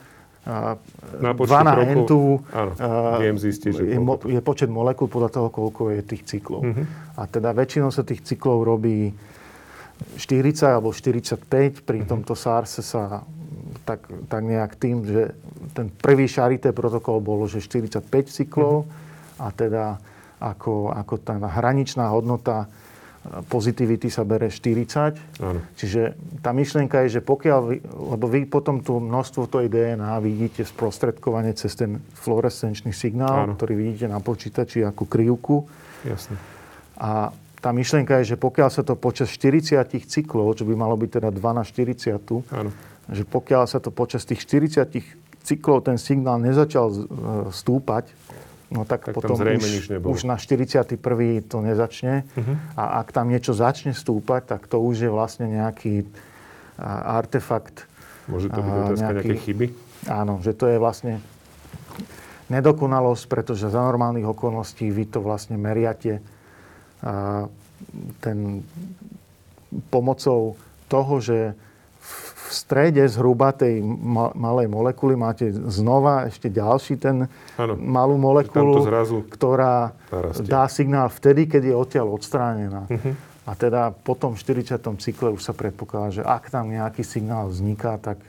[1.17, 2.07] na dva na n
[3.73, 6.61] že je, mo, je počet molekúl podľa toho, koľko je tých cyklov.
[6.63, 6.85] Uh-huh.
[7.17, 9.11] A teda väčšinou sa tých cyklov robí
[10.19, 12.09] 40 alebo 45, pri uh-huh.
[12.09, 13.25] tomto SARS sa
[13.85, 15.33] tak, tak nejak tým, že
[15.73, 19.05] ten prvý šarité protokol bolo, že 45 cyklov, uh-huh
[19.39, 20.01] a teda
[20.37, 22.69] ako, ako tá hraničná hodnota
[23.49, 25.43] pozitivity sa bere 40.
[25.43, 25.59] Áno.
[25.75, 27.77] Čiže tá myšlienka je, že pokiaľ vy,
[28.15, 33.53] lebo vy potom tú množstvo tej DNA vidíte sprostredkovane cez ten fluorescenčný signál, Áno.
[33.59, 35.67] ktorý vidíte na počítači ako krivku.
[36.07, 36.39] Jasne.
[36.95, 37.35] A
[37.67, 39.75] tá myšlienka je, že pokiaľ sa to počas 40
[40.07, 42.15] cyklov, čo by malo byť teda 2 na 40,
[42.55, 42.71] Áno.
[43.11, 44.87] že pokiaľ sa to počas tých 40
[45.43, 46.99] cyklov ten signál nezačal e,
[47.51, 48.15] stúpať,
[48.67, 50.99] No tak, tak potom už, už na 41.
[51.47, 52.27] to nezačne.
[52.35, 52.59] Uh-huh.
[52.75, 56.03] A ak tam niečo začne stúpať, tak to už je vlastne nejaký
[56.75, 57.87] a, artefakt.
[58.27, 59.67] Môže to byť otázka nejaké chyby?
[60.11, 61.23] Áno, že to je vlastne
[62.51, 66.19] nedokonalosť, pretože za normálnych okolností vy to vlastne meriate
[68.19, 68.63] ten
[69.91, 70.55] pomocou
[70.87, 71.53] toho, že
[71.99, 77.27] v strede zhruba tej ma- malej molekuly máte znova ešte ďalší ten
[77.59, 77.75] ano.
[77.75, 80.47] malú molekulu, zrazu ktorá narastie.
[80.47, 82.87] dá signál vtedy, keď je odtiaľ odstránená.
[82.87, 83.13] Uh-huh.
[83.47, 84.79] A teda po tom 40.
[84.99, 88.19] cykle už sa predpokladá, že ak tam nejaký signál vzniká, tak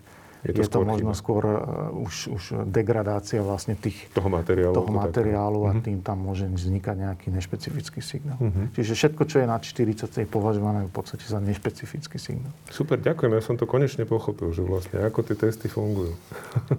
[0.47, 1.19] je to, je to možno chyba.
[1.19, 5.83] skôr uh, už, už degradácia vlastne tých, toho materiálu, toho materiálu a uh-huh.
[5.83, 8.39] tým tam môže vznikať nejaký nešpecifický signál.
[8.39, 8.71] Uh-huh.
[8.79, 12.55] Čiže všetko, čo je nad 40, je považované v podstate za nešpecifický signál.
[12.71, 13.31] Super, ďakujem.
[13.35, 16.15] Ja som to konečne pochopil, že vlastne ako tie testy fungujú.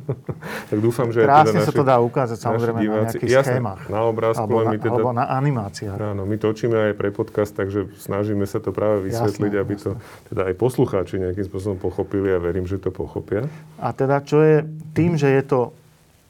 [0.71, 1.27] tak dúfam, že...
[1.27, 3.81] Krásne teda naši, sa to dá ukázať samozrejme diváci, na nejakých jasne, schémach.
[3.91, 4.39] Na obrázku.
[4.47, 5.97] Alebo na, teda, alebo na animáciách.
[5.99, 9.83] Áno, my točíme aj pre podcast, takže snažíme sa to práve vysvetliť, jasne, aby jasne.
[9.83, 13.48] to teda aj poslucháči nejakým spôsobom pochopili a verím, že to pochopia.
[13.79, 15.59] A teda čo je tým, že je to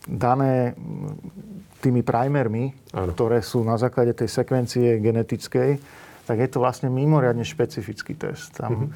[0.05, 0.73] dané
[1.79, 3.11] tými primermi, ano.
[3.15, 5.79] ktoré sú na základe tej sekvencie genetickej,
[6.27, 8.53] tak je to vlastne mimoriadne špecifický test.
[8.53, 8.89] Tam uh-huh.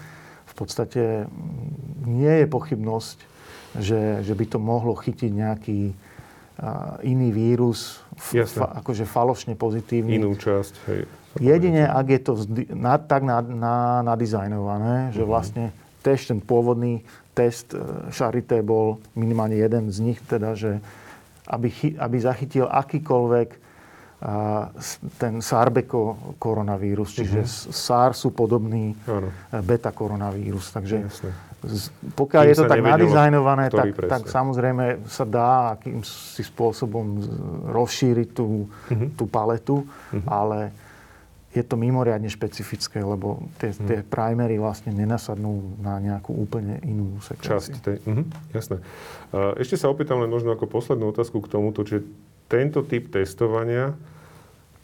[0.45, 1.25] v podstate
[2.05, 3.17] nie je pochybnosť,
[3.79, 10.21] že, že by to mohlo chytiť nejaký uh, iný vírus, fa, akože falošne pozitívny.
[10.21, 10.73] Inú časť.
[10.91, 11.01] Hej.
[11.41, 12.33] Jedine, ak je to
[12.77, 15.15] na, tak na, na, nadizajnované, uh-huh.
[15.17, 15.29] že mhm.
[15.29, 15.65] vlastne
[16.05, 17.01] test, ten pôvodný
[17.33, 17.73] test
[18.13, 20.79] Charité e, bol minimálne jeden z nich, teda, že
[21.49, 23.49] aby, aby zachytil akýkoľvek
[24.23, 24.69] a,
[25.19, 27.73] ten Sarbeko koronavírus, čiže uh-huh.
[27.73, 29.33] SARSu podobný ano.
[29.51, 30.71] E, beta koronavírus.
[30.71, 31.09] Takže
[31.63, 37.23] z, pokiaľ Tým je to tak nadizajnované, tak, tak samozrejme sa dá akýmsi spôsobom
[37.71, 39.09] rozšíriť tú, uh-huh.
[39.15, 40.23] tú paletu, uh-huh.
[40.27, 40.82] ale
[41.53, 43.85] je to mimoriadne špecifické, lebo tie, hmm.
[43.85, 47.53] tie primery vlastne nenasadnú na nejakú úplne inú sekvenciu.
[47.53, 48.25] Časť tej, uh-huh,
[48.57, 48.81] jasné.
[49.61, 52.01] Ešte sa opýtam len možno ako poslednú otázku k tomuto, či
[52.49, 53.93] tento typ testovania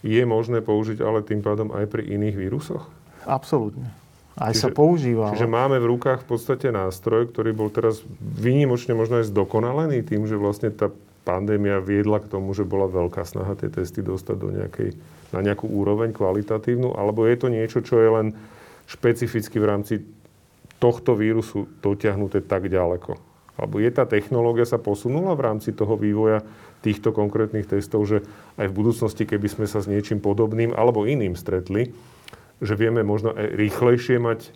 [0.06, 2.86] je možné použiť ale tým pádom aj pri iných vírusoch?
[3.26, 3.90] Absolútne.
[4.38, 5.34] Aj čiže, sa používa.
[5.34, 10.24] Čiže máme v rukách v podstate nástroj, ktorý bol teraz výnimočne možno aj zdokonalený tým,
[10.24, 10.88] že vlastne tá
[11.26, 14.96] pandémia viedla k tomu, že bola veľká snaha tie testy dostať do nejakej
[15.30, 18.26] na nejakú úroveň kvalitatívnu, alebo je to niečo, čo je len
[18.90, 19.94] špecificky v rámci
[20.82, 23.18] tohto vírusu dotiahnuté tak ďaleko?
[23.60, 26.40] Alebo je tá technológia sa posunula v rámci toho vývoja
[26.80, 28.24] týchto konkrétnych testov, že
[28.56, 31.92] aj v budúcnosti, keby sme sa s niečím podobným alebo iným stretli,
[32.64, 34.48] že vieme možno aj rýchlejšie mať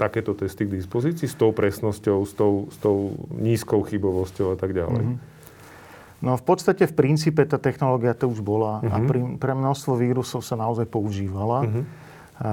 [0.00, 4.72] takéto testy k dispozícii s tou presnosťou, s tou, s tou nízkou chybovosťou a tak
[4.72, 5.04] ďalej.
[5.04, 5.33] Mm-hmm.
[6.24, 8.88] No v podstate v princípe tá technológia to už bola uh-huh.
[8.88, 9.06] a mhm.
[9.06, 11.68] pri, pre množstvo vírusov sa naozaj používala.
[11.68, 11.84] Uh-huh.
[12.40, 12.50] A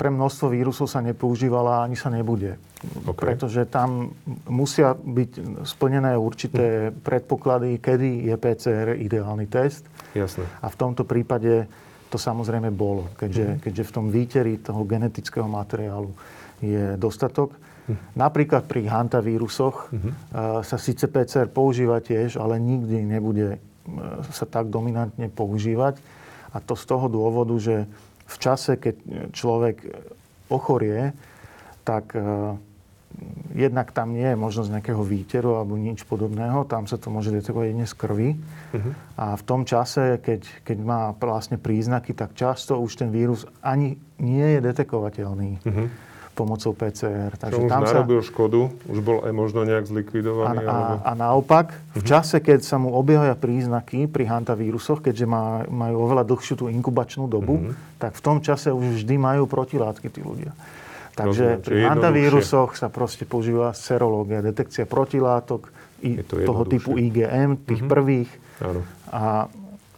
[0.00, 2.58] pre množstvo vírusov sa nepoužívala ani sa nebude.
[3.06, 3.30] Okay.
[3.30, 4.10] Pretože tam
[4.50, 7.06] musia byť splnené určité hm.
[7.06, 9.86] predpoklady, kedy je PCR ideálny test.
[10.18, 10.42] Jasne.
[10.58, 11.70] A v tomto prípade
[12.10, 13.58] to samozrejme bolo, keďže, mm.
[13.64, 16.12] keďže v tom výteri toho genetického materiálu
[16.60, 17.54] je dostatok.
[18.14, 20.12] Napríklad pri hantavírusoch mm-hmm.
[20.62, 23.58] sa síce PCR používa tiež, ale nikdy nebude
[24.30, 25.98] sa tak dominantne používať.
[26.54, 27.90] A to z toho dôvodu, že
[28.28, 28.96] v čase, keď
[29.34, 29.82] človek
[30.46, 31.10] ochorie,
[31.82, 32.14] tak
[33.52, 37.66] jednak tam nie je možnosť nejakého výteru alebo nič podobného, tam sa to môže detekovať
[37.68, 38.30] jedne z krvi.
[38.32, 38.92] Uh-huh.
[39.20, 44.00] A v tom čase, keď, keď má vlastne príznaky, tak často už ten vírus ani
[44.16, 45.50] nie je detekovateľný.
[45.66, 47.36] Uh-huh pomocou PCR.
[47.36, 48.26] Takže Čo už tam narobil sa...
[48.32, 50.64] škodu, už bol aj možno nejak zlikvidovaný?
[50.64, 50.94] A, a, alebo...
[51.04, 52.08] a naopak, v mhm.
[52.08, 57.28] čase, keď sa mu objavia príznaky pri hantavírusoch, keďže má, majú oveľa dlhšiu tú inkubačnú
[57.28, 58.00] dobu, uh-huh.
[58.00, 60.56] tak v tom čase už vždy majú protilátky tí ľudia.
[61.12, 65.68] Takže Rozumiem, pri hantavírusoch sa proste používa serológia, detekcia protilátok
[66.00, 67.92] i to toho typu IgM, tých mm-hmm.
[67.92, 68.30] prvých.
[68.64, 68.80] Áno.
[69.12, 69.46] A,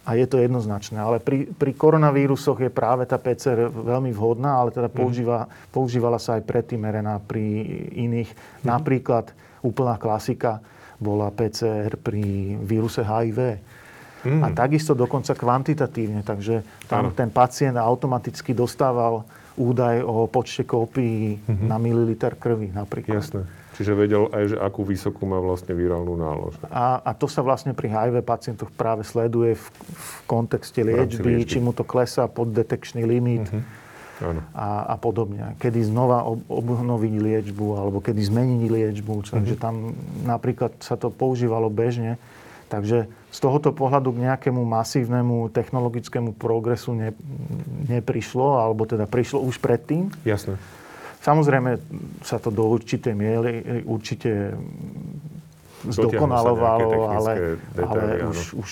[0.05, 1.01] a je to jednoznačné.
[1.01, 4.95] Ale pri, pri koronavírusoch je práve tá PCR veľmi vhodná, ale teda mhm.
[4.95, 5.73] používa, mm-hmm.
[5.73, 7.43] používala sa aj predtým RNA pri
[8.05, 8.29] iných.
[8.29, 8.69] Mm-hmm.
[8.69, 9.33] Napríklad
[9.65, 10.61] úplná klasika
[11.01, 13.59] bola PCR pri víruse HIV.
[14.25, 14.41] Mm.
[14.41, 17.13] A takisto dokonca kvantitatívne, takže tam ano.
[17.13, 19.21] ten pacient automaticky dostával
[19.53, 21.67] údaj o počte kópií mm-hmm.
[21.69, 23.21] na mililiter krvi napríklad.
[23.21, 23.45] Jasné.
[23.75, 26.55] Čiže vedel aj, že akú vysokú má vlastne virálnu nálož.
[26.71, 31.43] A, a to sa vlastne pri HIV pacientoch práve sleduje v, v kontexte liečby, liečby,
[31.43, 34.55] či mu to klesá pod detekčný limit mm-hmm.
[34.55, 35.59] a, a podobne.
[35.59, 39.13] Kedy znova ob, obnoviť liečbu, alebo kedy zmeniť liečbu.
[39.27, 39.65] Takže mm-hmm.
[39.67, 39.91] tam
[40.23, 42.15] napríklad sa to používalo bežne.
[42.71, 47.11] Takže z tohoto pohľadu k nejakému masívnemu technologickému progresu ne,
[47.91, 50.09] neprišlo, alebo teda prišlo už predtým.
[50.23, 50.55] Jasné.
[51.25, 51.81] Samozrejme
[52.21, 54.53] sa to do určitej miery určite
[55.89, 57.33] zdokonalovalo, ale,
[57.77, 58.71] ale už, už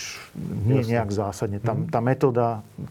[0.66, 0.90] nie Jasne.
[0.98, 1.58] nejak zásadne.
[1.62, 1.90] Tam, mhm.
[1.90, 2.48] tá metóda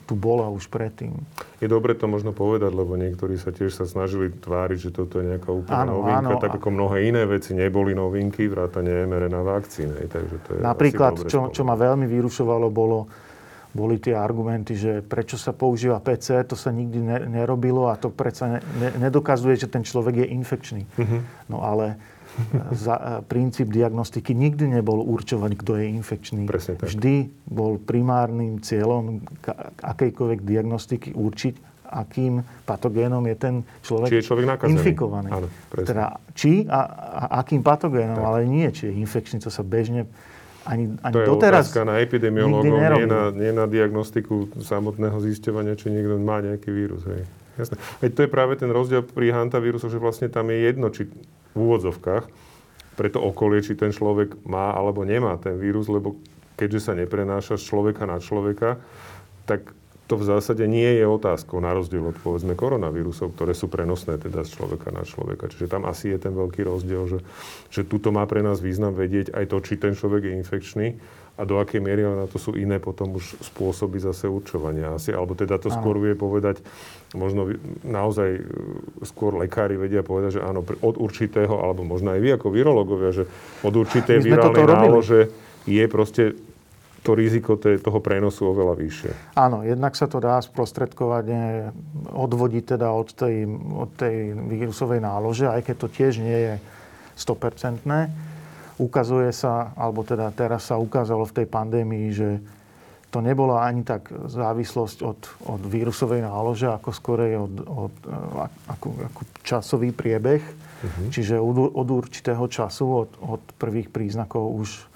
[0.06, 1.14] tu bola už predtým.
[1.62, 5.34] Je dobre to možno povedať, lebo niektorí sa tiež sa snažili tváriť, že toto je
[5.34, 10.10] nejaká úplná áno, novinka, áno, tak ako mnohé iné veci neboli novinky, vrátane mRNA vakcíny.
[10.10, 13.06] Takže to je Napríklad, čo, čo ma veľmi vyrušovalo, bolo,
[13.72, 18.12] boli tie argumenty, že prečo sa používa PC, to sa nikdy ne, nerobilo a to
[18.12, 20.82] predsa ne, ne, nedokazuje, že ten človek je infekčný.
[21.00, 21.20] Uh-huh.
[21.48, 21.96] No ale
[22.72, 26.42] za, eh, princíp diagnostiky nikdy nebol určovať, kto je infekčný.
[26.48, 26.92] Presne tak.
[26.92, 29.24] Vždy bol primárnym cieľom
[29.80, 33.54] akejkoľvek diagnostiky určiť, akým patogénom je ten
[33.84, 34.80] človek, či je človek nakazený.
[34.80, 35.28] infikovaný.
[35.28, 38.24] Áno, teda či a, a akým patogénom, tak.
[38.24, 40.08] ale nie, či je infekčný, to sa bežne
[40.64, 45.74] ani, ani to je doteraz otázka na epidemiológov, nie na, nie na diagnostiku samotného zisťovania,
[45.74, 47.02] či niekto má nejaký vírus.
[47.06, 47.26] Hej.
[47.58, 47.76] Jasné.
[48.00, 51.10] Veď to je práve ten rozdiel pri hantavírusu, že vlastne tam je jedno, či
[51.52, 52.24] v úvodzovkách
[52.96, 56.16] pre to okolie, či ten človek má alebo nemá ten vírus, lebo
[56.60, 58.78] keďže sa neprenáša z človeka na človeka,
[59.48, 59.72] tak
[60.10, 64.42] to v zásade nie je otázkou, na rozdiel od povedzme koronavírusov, ktoré sú prenosné teda
[64.42, 65.48] z človeka na človeka.
[65.48, 67.18] Čiže tam asi je ten veľký rozdiel, že,
[67.70, 70.86] že tuto má pre nás význam vedieť aj to, či ten človek je infekčný
[71.32, 75.16] a do akej miery, ale na to sú iné potom už spôsoby zase určovania asi.
[75.16, 76.60] Alebo teda to skôr vie povedať,
[77.16, 78.42] možno naozaj e,
[79.08, 83.24] skôr lekári vedia povedať, že áno, od určitého, alebo možno aj vy ako virológovia, že
[83.64, 85.20] od určitej virálnej nálože
[85.64, 86.36] je proste
[87.02, 89.10] to riziko toho prenosu oveľa vyššie.
[89.34, 91.24] Áno, jednak sa to dá sprostredkovať,
[92.14, 96.54] odvodiť teda od tej, od tej vírusovej nálože, aj keď to tiež nie je
[97.18, 97.82] 100%
[98.80, 102.42] ukazuje sa, alebo teda teraz sa ukázalo v tej pandémii, že
[103.12, 107.94] to nebola ani tak závislosť od, od vírusovej nálože, ako skorej od, od,
[108.72, 110.40] ako, ako časový priebeh.
[110.40, 111.12] Uh-huh.
[111.12, 114.91] Čiže od, od určitého času, od, od prvých príznakov už.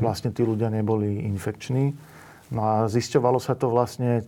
[0.00, 1.94] Vlastne tí ľudia neboli infekční.
[2.52, 4.22] No a zisťovalo sa to vlastne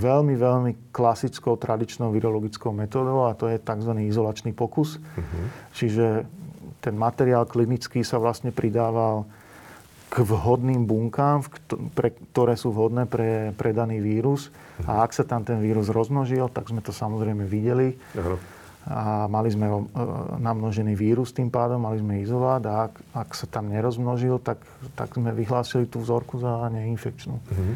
[0.00, 3.92] veľmi, veľmi klasickou, tradičnou virologickou metódou a to je tzv.
[4.00, 4.96] izolačný pokus.
[4.96, 5.44] Uh-huh.
[5.76, 6.24] Čiže
[6.80, 9.28] ten materiál klinický sa vlastne pridával
[10.10, 11.46] k vhodným bunkám,
[11.94, 14.50] pre, ktoré sú vhodné pre, pre daný vírus.
[14.88, 17.94] A ak sa tam ten vírus rozmnožil, tak sme to samozrejme videli.
[18.18, 18.34] Aha.
[18.90, 19.78] A mali sme e,
[20.36, 24.58] namnožený vírus tým pádom, mali sme izolát a ak, ak sa tam nerozmnožil, tak,
[24.98, 27.38] tak sme vyhlásili tú vzorku za neinfekčnú.
[27.38, 27.74] Uh-huh.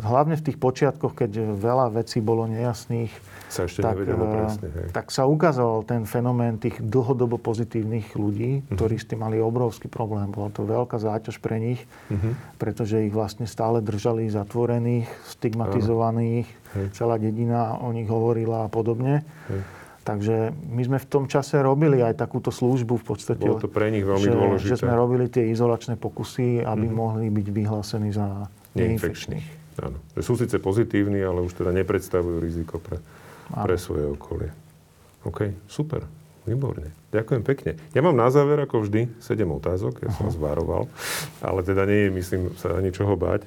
[0.00, 3.12] hlavne v tých počiatkoch, keď veľa vecí bolo nejasných,
[3.52, 4.66] sa ešte tak, eh, presne.
[4.72, 4.88] Hej.
[4.96, 8.72] tak sa ukazoval ten fenomén tých dlhodobo pozitívnych ľudí, Mhm.
[8.72, 10.32] ktorí s tým mali obrovský problém.
[10.32, 12.56] Bola to veľká záťaž pre nich, Mhm.
[12.56, 16.86] pretože ich vlastne stále držali zatvorených, stigmatizovaných, Hej.
[16.96, 19.26] celá dedina o nich hovorila a podobne.
[19.52, 19.60] Hej.
[20.02, 20.34] Takže
[20.68, 23.38] my sme v tom čase robili aj takúto službu v podstate.
[23.40, 24.68] Bolo to pre nich veľmi že, dôležité.
[24.68, 26.94] že sme robili tie izolačné pokusy, aby Mhm.
[26.94, 29.46] mohli byť vyhlásení za neinfekčných.
[29.78, 29.96] Áno.
[30.12, 32.98] Že sú síce pozitívni, ale už teda nepredstavujú riziko pre,
[33.48, 33.62] Áno.
[33.62, 34.50] pre svoje okolie.
[35.22, 36.02] OK, super.
[36.42, 36.90] Výborne.
[37.08, 37.70] Ďakujem pekne.
[37.90, 40.02] Ja mám na záver, ako vždy, 7 otázok.
[40.02, 40.90] Ja som vás varoval.
[41.38, 43.46] Ale teda nie je, myslím, sa ničoho báť.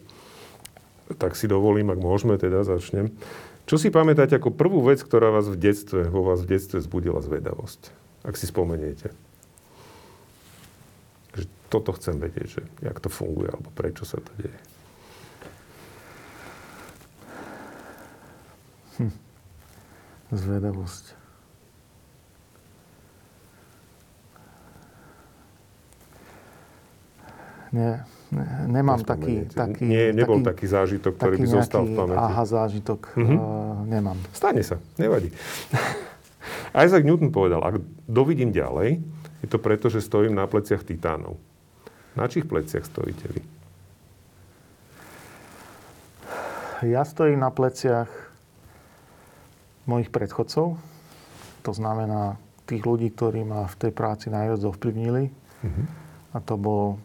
[1.14, 3.12] Tak si dovolím, ak môžeme, teda začnem.
[3.66, 7.18] Čo si pamätáte ako prvú vec, ktorá vás v detstve, vo vás v detstve zbudila
[7.26, 7.90] zvedavosť?
[8.22, 9.10] Ak si spomeniete.
[11.34, 14.60] Že toto chcem vedieť, že jak to funguje, alebo prečo sa to deje.
[20.30, 21.18] Zvedavosť.
[27.74, 28.08] Nie,
[28.68, 29.86] nemám taký, taký...
[29.86, 32.20] Nie, nebol taký, zážitok, ktorý by zostal v pamäti.
[32.20, 33.02] aha zážitok.
[33.18, 33.36] Mhm.
[33.36, 34.18] Uh, nemám.
[34.34, 35.30] Stane sa, nevadí.
[36.86, 39.00] Isaac Newton povedal, ak dovidím ďalej,
[39.46, 41.38] je to preto, že stojím na pleciach titánov.
[42.16, 43.42] Na čích pleciach stojíte vy?
[46.86, 48.08] Ja stojím na pleciach
[49.86, 50.76] mojich predchodcov.
[51.66, 55.30] To znamená tých ľudí, ktorí ma v tej práci najviac ovplyvnili.
[55.62, 55.84] Mhm.
[56.36, 57.00] A to bol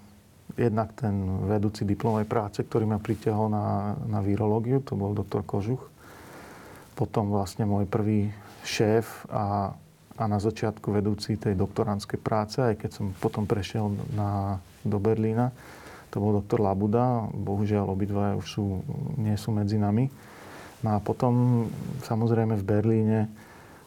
[0.60, 1.16] jednak ten
[1.48, 5.80] vedúci diplomovej práce, ktorý ma pritiahol na, na virológiu, to bol doktor Kožuch.
[6.92, 8.28] Potom vlastne môj prvý
[8.60, 9.72] šéf a,
[10.20, 15.48] a na začiatku vedúci tej doktorantskej práce, aj keď som potom prešiel na, do Berlína,
[16.10, 17.30] to bol doktor Labuda.
[17.32, 18.64] Bohužiaľ, obidva už sú,
[19.16, 20.10] nie sú medzi nami.
[20.82, 21.66] No a potom,
[22.02, 23.18] samozrejme, v Berlíne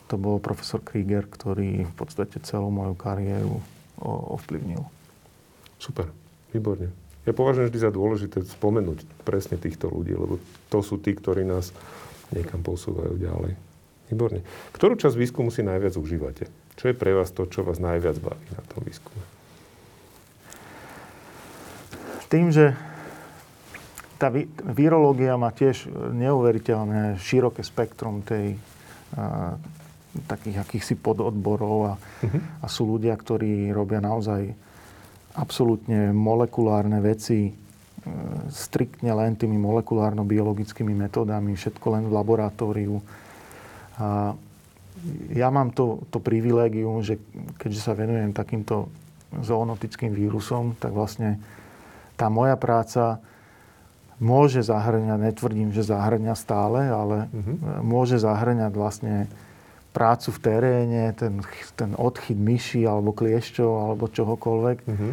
[0.08, 3.60] to bol profesor Krieger, ktorý v podstate celú moju kariéru
[4.04, 4.82] ovplyvnil.
[5.78, 6.08] Super,
[6.54, 6.94] výborne.
[7.24, 11.72] Ja považujem vždy za dôležité spomenúť presne týchto ľudí, lebo to sú tí, ktorí nás
[12.36, 13.56] niekam posúvajú ďalej.
[14.12, 14.44] Výborne.
[14.76, 16.52] Ktorú časť výskumu si najviac užívate?
[16.76, 19.24] Čo je pre vás to, čo vás najviac baví na tom výskume?
[22.28, 22.76] Tým, že
[24.20, 24.28] tá
[24.74, 28.58] virológia má tiež neuveriteľné široké spektrum tej
[29.16, 29.56] a,
[30.30, 31.94] takých akýchsi pododborov a,
[32.62, 34.54] a sú ľudia, ktorí robia naozaj
[35.34, 37.54] absolútne molekulárne veci, e,
[38.50, 43.02] striktne len tými molekulárno-biologickými metódami, všetko len v laboratóriu.
[43.98, 44.38] A
[45.34, 47.18] ja mám to, to privilégium, že
[47.58, 48.88] keďže sa venujem takýmto
[49.34, 51.42] zoonotickým vírusom, tak vlastne
[52.14, 53.18] tá moja práca
[54.22, 57.82] môže zahrňať, netvrdím, že zahrňa stále, ale Mhm.
[57.82, 59.16] môže zahrňať vlastne
[59.94, 61.40] prácu v teréne, ten,
[61.78, 64.78] ten odchyt myši alebo kliešťov alebo čohokoľvek.
[64.90, 65.10] Mhm.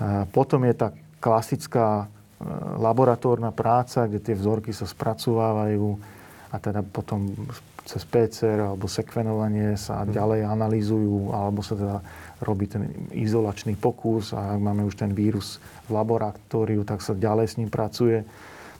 [0.00, 0.88] A potom je tá
[1.20, 2.44] klasická e,
[2.80, 6.00] laboratórna práca, kde tie vzorky sa spracovávajú
[6.50, 7.30] a teda potom
[7.84, 11.98] cez PCR alebo sekvenovanie sa ďalej analýzujú alebo sa teda
[12.44, 17.46] robí ten izolačný pokus a ak máme už ten vírus v laboratóriu, tak sa ďalej
[17.50, 18.24] s ním pracuje.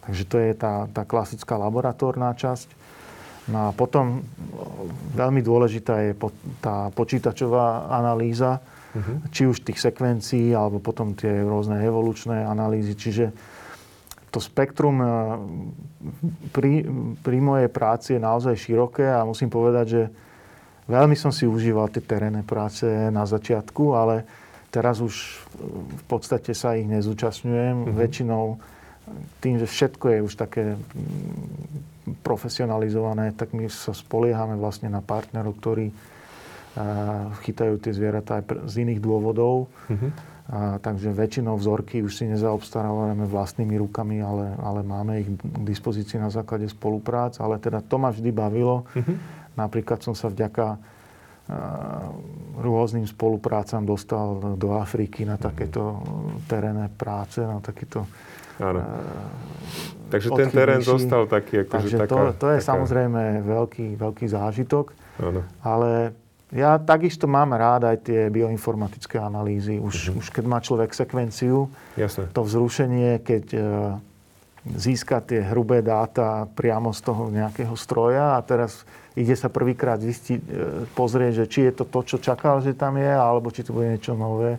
[0.04, 2.79] Takže to je tá, tá klasická laboratórna časť.
[3.50, 4.22] No a potom
[5.18, 6.12] veľmi dôležitá je
[6.62, 9.30] tá počítačová analýza, Mhm.
[9.30, 12.98] či už tých sekvencií, alebo potom tie rôzne evolučné analýzy.
[12.98, 13.24] Čiže
[14.34, 15.06] to spektrum e,
[16.50, 16.86] pri,
[17.22, 20.02] pri mojej práci je naozaj široké a musím povedať, že
[20.90, 22.82] veľmi som si užíval tie terénne práce
[23.14, 24.26] na začiatku, ale
[24.74, 25.14] teraz už
[25.98, 27.94] v podstate sa ich nezúčastňujem.
[27.94, 28.58] Väčšinou
[29.38, 30.74] tým, že všetko je už také
[32.22, 35.94] profesionalizované, tak my sa spoliehame vlastne na partnerov, ktorí a,
[37.42, 39.70] chytajú tie zvieratá aj z iných dôvodov.
[39.90, 40.08] Mhm.
[40.50, 46.18] A, takže väčšinou vzorky už si nezaobstarávame vlastnými rukami, ale, ale máme ich k dispozícii
[46.18, 47.38] na základe spoluprác.
[47.38, 48.86] Ale teda to ma vždy bavilo.
[48.94, 49.14] Mhm.
[49.54, 50.78] Napríklad som sa vďaka a,
[52.60, 55.98] rôznym spoluprácam dostal do Afriky na takéto
[56.46, 58.06] terénne práce, na takéto
[58.60, 58.80] Áno.
[60.10, 62.08] Takže ten terén zostal taký, akože Takže taká...
[62.08, 64.90] to, to je taká, samozrejme veľký, veľký zážitok.
[65.16, 65.46] Áno.
[65.62, 66.10] Ale
[66.50, 69.78] ja takisto mám rád aj tie bioinformatické analýzy.
[69.78, 70.18] Už, Mhm.
[70.18, 72.26] už keď má človek sekvenciu, Jasné.
[72.28, 73.60] to vzrušenie, keď e,
[74.74, 78.82] získa tie hrubé dáta priamo z toho nejakého stroja a teraz
[79.14, 80.50] ide sa prvýkrát zistiť, e,
[80.90, 83.86] pozrieť, že či je to to, čo čakal, že tam je, alebo či to bude
[83.88, 84.58] niečo nové,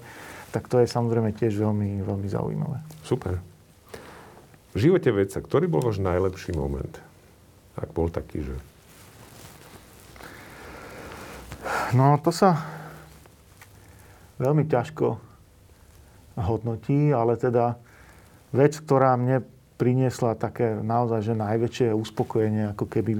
[0.50, 2.80] tak to je samozrejme tiež veľmi, veľmi zaujímavé.
[3.04, 3.51] Super.
[4.72, 6.96] V živote vedca, ktorý bol váš najlepší moment?
[7.76, 8.56] Ak bol taký, že...
[11.92, 12.56] No, to sa
[14.40, 15.20] veľmi ťažko
[16.40, 17.76] hodnotí, ale teda
[18.56, 19.44] vec, ktorá mne
[19.76, 23.20] priniesla také naozaj, že najväčšie uspokojenie, ako keby,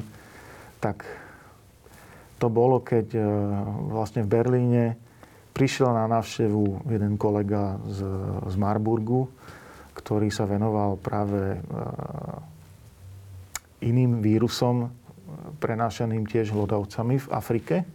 [0.80, 1.04] tak
[2.42, 3.22] to bolo, keď e,
[3.94, 4.84] vlastne v Berlíne
[5.54, 8.00] prišiel na návštevu jeden kolega z,
[8.50, 9.30] z Marburgu,
[9.92, 11.60] ktorý sa venoval práve e,
[13.84, 14.92] iným vírusom,
[15.60, 17.76] prenášaným tiež hlodavcami v Afrike.
[17.82, 17.86] E,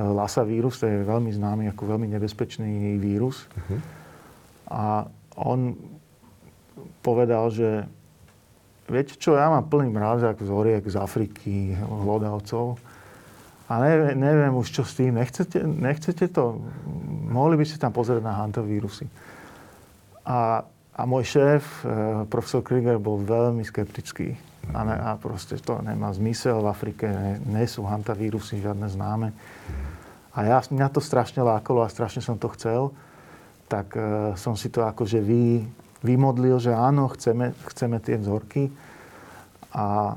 [0.00, 3.44] Lassa vírus, to je veľmi známy ako veľmi nebezpečný vírus.
[3.52, 3.78] Uh-huh.
[4.72, 4.84] A
[5.36, 5.76] on
[7.04, 7.84] povedal, že
[8.88, 12.80] viete čo, ja mám plný mrázak zoriek z Afriky, hlodavcov.
[13.72, 15.16] A neviem, neviem už, čo s tým.
[15.16, 16.60] Nechcete, nechcete to?
[17.32, 19.08] Mohli by ste tam pozrieť na hantovírusy.
[20.22, 20.62] A,
[20.94, 24.38] a môj šéf, eh, profesor Krieger, bol veľmi skeptický.
[24.70, 26.62] A, ne, a proste to nemá zmysel.
[26.62, 27.06] V Afrike
[27.42, 29.34] nie, sú hantavírusy žiadne známe.
[30.32, 32.94] A ja, mňa to strašne lákalo a strašne som to chcel.
[33.66, 34.04] Tak uh,
[34.38, 35.66] som si to akože vy,
[36.00, 38.70] vymodlil, že áno, chceme, chceme tie vzorky.
[39.74, 40.16] A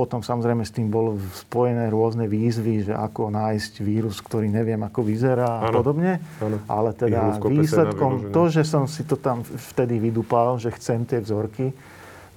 [0.00, 5.04] potom samozrejme s tým bolo spojené rôzne výzvy, že ako nájsť vírus, ktorý neviem, ako
[5.04, 6.24] vyzerá a podobne.
[6.40, 6.56] Ano.
[6.64, 11.76] Ale teda výsledkom, to, že som si to tam vtedy vydupal, že chcem tie vzorky,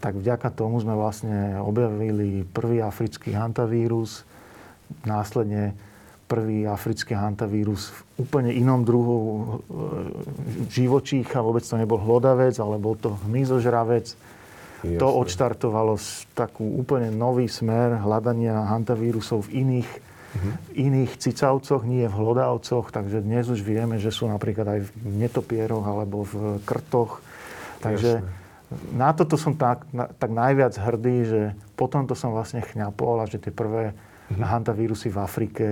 [0.04, 4.28] tak vďaka tomu sme vlastne objavili prvý africký hantavírus,
[5.08, 5.72] následne
[6.28, 9.48] prvý africký hantavírus v úplne inom druhu e,
[10.68, 11.40] živočícha.
[11.40, 14.33] Vôbec to nebol hlodavec, ale bol to hmyzožravec
[14.84, 15.00] Jasne.
[15.00, 15.96] To odštartovalo
[16.36, 20.54] takú úplne nový smer hľadania hantavírusov v iných, uh-huh.
[20.76, 22.92] iných cicavcoch, nie v hlodavcoch.
[22.92, 27.24] Takže dnes už vieme, že sú napríklad aj v netopieroch alebo v krtoch.
[27.80, 28.92] Takže Jasne.
[28.92, 31.42] na toto som tak, na, tak najviac hrdý, že
[31.80, 34.44] potom to som vlastne chňapol a že tie prvé uh-huh.
[34.44, 35.66] hantavírusy v Afrike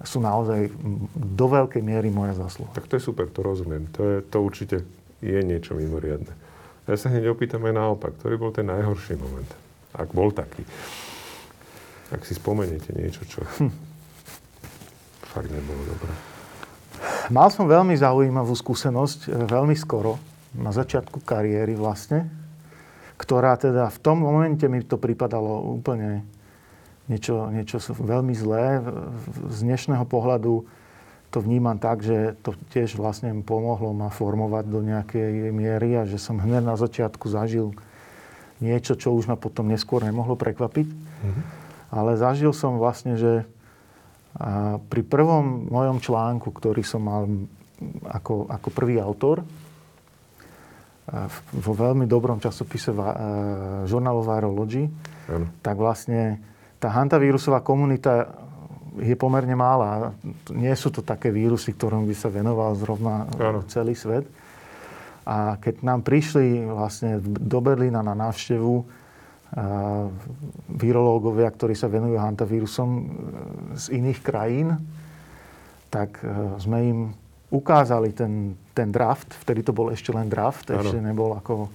[0.00, 0.72] sú naozaj
[1.12, 2.72] do veľkej miery moja zásluha.
[2.72, 3.90] Tak to je super, to rozumiem.
[3.92, 4.76] To, je, to určite
[5.20, 6.47] je niečo mimoriadne.
[6.88, 9.44] Ja sa hneď opýtam aj naopak, ktorý bol ten najhorší moment?
[9.92, 10.64] Ak bol taký.
[12.08, 13.68] Ak si spomeniete niečo, čo hm.
[15.28, 16.12] fakt nebolo dobré.
[17.28, 20.16] Mal som veľmi zaujímavú skúsenosť, e, veľmi skoro,
[20.56, 22.24] na začiatku kariéry vlastne,
[23.20, 26.24] ktorá teda v tom momente mi to pripadalo úplne
[27.04, 28.80] niečo, niečo veľmi zlé.
[29.52, 30.64] Z dnešného pohľadu
[31.28, 36.16] to vnímam tak, že to tiež vlastne pomohlo ma formovať do nejakej miery a že
[36.16, 37.76] som hneď na začiatku zažil
[38.64, 40.88] niečo, čo už ma potom neskôr nemohlo prekvapiť.
[40.88, 41.44] Mm-hmm.
[41.92, 43.44] Ale zažil som vlastne, že
[44.88, 47.28] pri prvom mojom článku, ktorý som mal
[48.08, 49.44] ako, ako prvý autor,
[51.56, 52.92] vo veľmi dobrom časopise
[53.88, 54.84] Journal of Virology,
[55.32, 55.48] ano.
[55.64, 56.36] tak vlastne
[56.76, 58.28] tá hantavírusová komunita
[58.96, 60.16] je pomerne mála.
[60.54, 63.66] Nie sú to také vírusy, ktorom by sa venoval zrovna ano.
[63.68, 64.24] celý svet.
[65.28, 68.98] A keď nám prišli vlastne do Berlína na návštevu
[70.68, 73.02] virológovia, ktorí sa venujú hantavírusom e,
[73.80, 74.76] z iných krajín,
[75.88, 76.28] tak e,
[76.60, 77.00] sme im
[77.48, 80.84] ukázali ten, ten draft, vtedy to bol ešte len draft, ano.
[80.84, 81.72] ešte nebol ako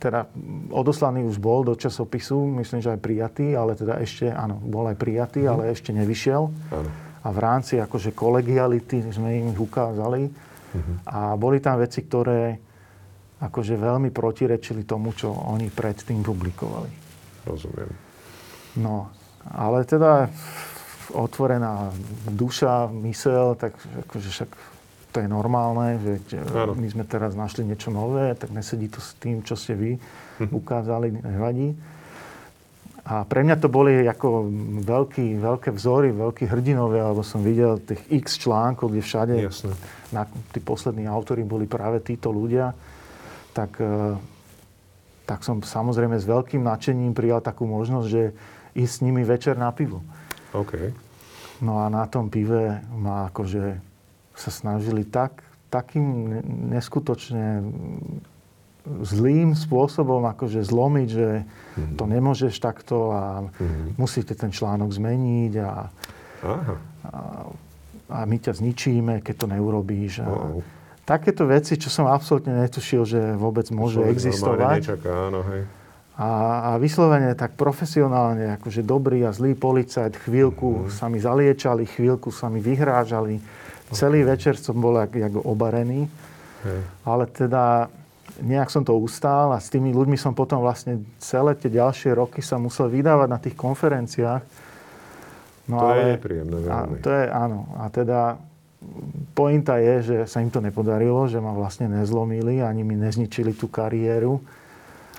[0.00, 0.26] teda
[0.72, 4.96] odoslaný už bol do časopisu, myslím, že aj prijatý, ale teda ešte, áno, bol aj
[4.96, 5.50] prijatý, mm.
[5.50, 6.42] ale ešte nevyšiel.
[6.48, 6.90] Áno.
[7.20, 10.24] A v rámci akože kolegiality sme im ich ukázali.
[10.24, 10.96] Mm-hmm.
[11.04, 12.56] A boli tam veci, ktoré
[13.40, 16.88] akože veľmi protirečili tomu, čo oni predtým publikovali.
[17.44, 17.92] Rozumiem.
[18.80, 19.12] No,
[19.48, 20.28] ale teda
[21.12, 21.90] otvorená
[22.30, 23.74] duša, mysel, tak
[24.06, 24.50] akože však
[25.10, 25.98] to je normálne,
[26.54, 26.78] ano.
[26.78, 29.90] my sme teraz našli niečo nové, tak nesedí to s tým, čo ste vy
[30.38, 30.54] mhm.
[30.54, 31.74] ukázali, nevadí.
[33.00, 34.46] A pre mňa to boli ako
[34.86, 39.72] veľký, veľké vzory, veľkí hrdinovia, alebo som videl tých x článkov, kde všade Jasne.
[40.14, 42.76] Na, tí poslední autory boli práve títo ľudia.
[43.56, 44.14] Tak, e,
[45.26, 48.22] tak som samozrejme s veľkým nadšením prijal takú možnosť, že
[48.76, 50.04] ísť s nimi večer na pivo.
[50.52, 50.92] Okay.
[51.64, 53.89] No a na tom pive ma akože
[54.40, 56.40] sa snažili tak, takým
[56.72, 57.62] neskutočne
[59.04, 61.96] zlým spôsobom akože zlomiť, že mm-hmm.
[62.00, 64.00] to nemôžeš takto a mm-hmm.
[64.00, 65.72] musíte ten článok zmeniť a,
[66.42, 66.74] Aha.
[67.04, 67.20] a,
[68.08, 70.24] a my ťa zničíme, keď to neurobíš.
[70.24, 70.64] A, wow.
[71.04, 74.80] Takéto veci, čo som absolútne netušil, že vôbec môžu existovať.
[74.80, 75.66] Nečaká, áno, hej.
[76.20, 76.28] A,
[76.60, 80.92] a vyslovene tak profesionálne, akože dobrý a zlý policajt, chvíľku mm-hmm.
[80.92, 83.40] sa mi zaliečali, chvíľku sa mi vyhrážali
[83.90, 86.06] Celý večer som bol jak, jak obarený.
[86.62, 86.80] Hej.
[87.02, 87.90] Ale teda
[88.40, 92.40] nejak som to ustál a s tými ľuďmi som potom vlastne celé tie ďalšie roky
[92.40, 94.42] sa musel vydávať na tých konferenciách.
[95.68, 96.96] No to ale, je nepríjemné veľmi.
[96.98, 97.58] A, to je, áno.
[97.78, 98.20] A teda
[99.36, 103.68] pointa je, že sa im to nepodarilo, že ma vlastne nezlomili, ani mi nezničili tú
[103.68, 104.40] kariéru.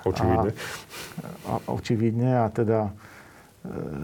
[0.02, 0.50] Očividne.
[0.50, 0.56] A,
[1.46, 2.30] a, očividne.
[2.42, 2.92] A teda e,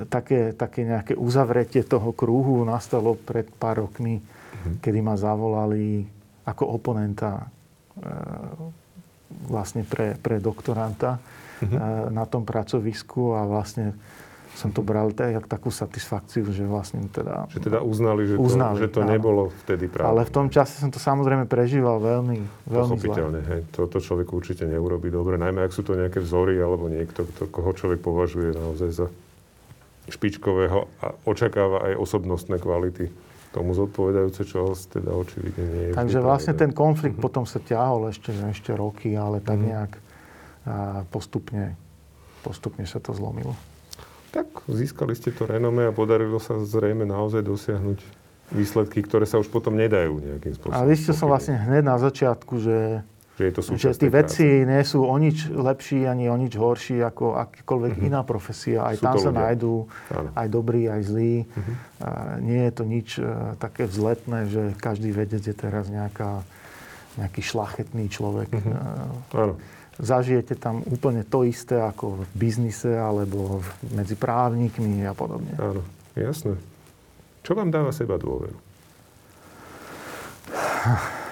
[0.06, 4.22] také, také nejaké uzavretie toho krúhu nastalo pred pár rokmi,
[4.58, 4.74] mm-hmm.
[4.82, 6.02] kedy ma zavolali
[6.42, 7.46] ako oponenta e,
[9.48, 12.08] vlastne pre, pre doktoranta uh-huh.
[12.08, 13.92] na tom pracovisku a vlastne
[14.58, 17.46] som to bral tak, takú satisfakciu, že vlastne teda...
[17.46, 20.10] Že teda uznali, že uznali, to, že to nebolo vtedy práve.
[20.10, 23.60] Ale v tom čase som to samozrejme prežíval veľmi, veľmi Pochopiteľne, hej.
[23.70, 25.38] Toto človek určite neurobi dobre.
[25.38, 29.06] Najmä, ak sú to nejaké vzory, alebo niekto, kto, koho človek považuje naozaj za
[30.10, 35.92] špičkového a očakáva aj osobnostné kvality tomu zodpovedajúce, čo teda očividne nie je.
[35.96, 37.26] Takže vlastne ten konflikt uh-huh.
[37.32, 39.70] potom sa ťahol ešte, ešte roky, ale tak uh-huh.
[39.72, 39.92] nejak
[41.08, 41.76] postupne,
[42.44, 43.56] postupne sa to zlomilo.
[44.28, 47.98] Tak získali ste to renome a podarilo sa zrejme naozaj dosiahnuť
[48.52, 50.76] výsledky, ktoré sa už potom nedajú nejakým spôsobom.
[50.76, 52.76] A vy ste som vlastne hneď na začiatku, že
[53.38, 56.98] že je to Že tí vedci nie sú o nič lepší ani o nič horší
[57.06, 58.08] ako akýkoľvek uh-huh.
[58.10, 58.82] iná profesia.
[58.82, 59.38] Aj sú tam sa ľudia.
[59.46, 60.28] nájdú Áno.
[60.34, 61.46] aj dobrí, aj zlí.
[61.46, 62.02] Uh-huh.
[62.02, 66.42] A nie je to nič uh, také vzletné, že každý vedec je teraz nejaká,
[67.14, 68.50] nejaký šlachetný človek.
[68.50, 69.38] Uh-huh.
[69.38, 69.54] Áno.
[70.02, 73.62] Zažijete tam úplne to isté ako v biznise alebo
[73.94, 75.54] medzi právnikmi a podobne.
[75.62, 75.86] Áno,
[76.18, 76.58] jasné.
[77.46, 78.58] Čo vám dáva seba dôveru?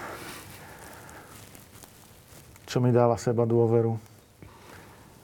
[2.66, 3.94] čo mi dáva seba dôveru.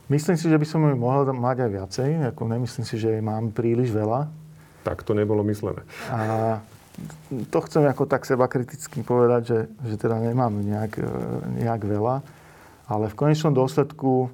[0.09, 2.09] Myslím si, že by som ju mohol mať aj viacej.
[2.35, 4.31] Ako nemyslím si, že jej mám príliš veľa.
[4.83, 5.83] Tak to nebolo myslené.
[6.11, 6.59] A
[7.49, 9.59] to chcem ako tak seba kriticky povedať, že,
[9.89, 11.13] že teda nemám nejak, e,
[11.65, 12.21] nejak veľa.
[12.91, 14.29] Ale v konečnom dôsledku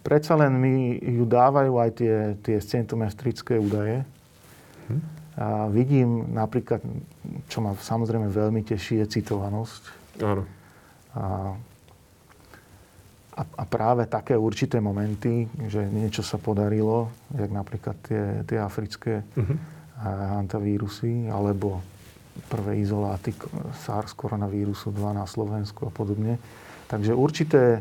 [0.00, 4.06] predsa len mi ju dávajú aj tie, tie scientometrické údaje.
[4.88, 5.02] Hm.
[5.36, 6.80] A vidím napríklad,
[7.48, 9.82] čo ma samozrejme veľmi teší, je citovanosť.
[10.24, 10.44] Áno.
[11.12, 11.52] A
[13.32, 19.24] a, a práve také určité momenty, že niečo sa podarilo, jak napríklad tie, tie africké
[19.24, 19.56] uh-huh.
[20.36, 21.80] hantavírusy, alebo
[22.48, 23.32] prvé izoláty
[23.84, 26.36] SARS koronavírusu 2 na Slovensku a podobne.
[26.88, 27.80] Takže určité,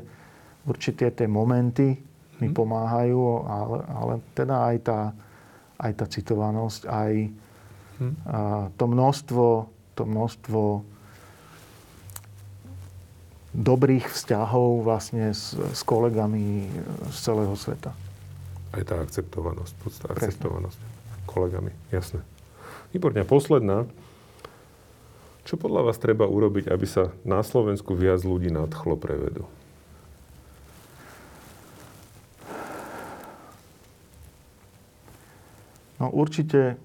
[0.64, 2.00] určité tie momenty
[2.40, 2.56] mi uh-huh.
[2.56, 5.00] pomáhajú, ale, ale teda aj tá,
[5.84, 8.14] aj tá citovanosť, aj uh-huh.
[8.24, 8.40] a
[8.80, 9.46] to množstvo,
[10.00, 10.62] to množstvo
[13.52, 16.72] dobrých vzťahov vlastne s, s kolegami
[17.12, 17.92] z celého sveta.
[18.72, 20.80] Aj tá akceptovanosť, podstá, akceptovanosť
[21.32, 22.24] kolegami, jasné.
[22.92, 23.24] Výborne.
[23.24, 23.88] Posledná.
[25.48, 29.48] Čo podľa vás treba urobiť, aby sa na Slovensku viac ľudí nadchlo pre vedu?
[35.98, 36.78] No určite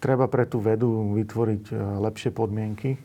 [0.00, 1.74] treba pre tú vedu vytvoriť e,
[2.04, 3.00] lepšie podmienky,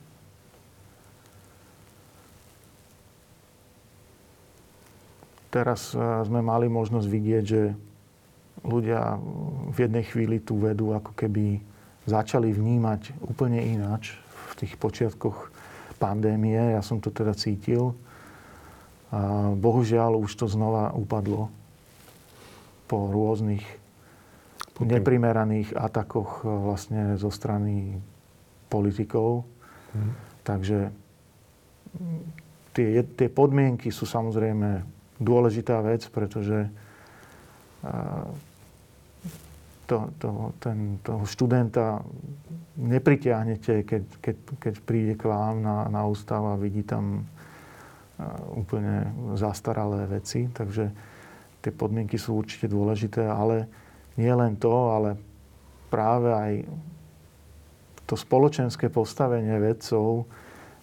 [5.57, 7.73] teraz eh, sme mali možnosť vidieť, že
[8.61, 9.17] ľudia
[9.73, 11.61] v jednej chvíli tú vedu ako keby
[12.05, 14.17] začali vnímať úplne ináč
[14.53, 15.49] v tých počiatkoch
[15.97, 16.57] pandémie.
[16.77, 17.97] Ja som to teda cítil.
[19.09, 21.47] A bohužiaľ už to znova upadlo
[22.91, 23.63] po rôznych
[24.77, 27.97] neprimeraných atakoch eh, vlastne zo strany
[28.69, 29.47] politikov.
[29.95, 30.11] Hmm.
[30.43, 30.91] Takže
[32.75, 36.69] tie, tie podmienky sú samozrejme dôležitá vec, pretože
[39.87, 40.29] to, to,
[40.59, 42.03] ten, toho študenta
[42.75, 47.23] nepritiahnete, keď, keď, keď príde k vám na, na ústav a vidí tam
[48.53, 49.07] úplne
[49.39, 50.49] zastaralé veci.
[50.51, 50.91] Takže
[51.63, 53.69] tie podmienky sú určite dôležité, ale
[54.19, 55.15] nie len to, ale
[55.87, 56.53] práve aj
[58.07, 60.27] to spoločenské postavenie vedcov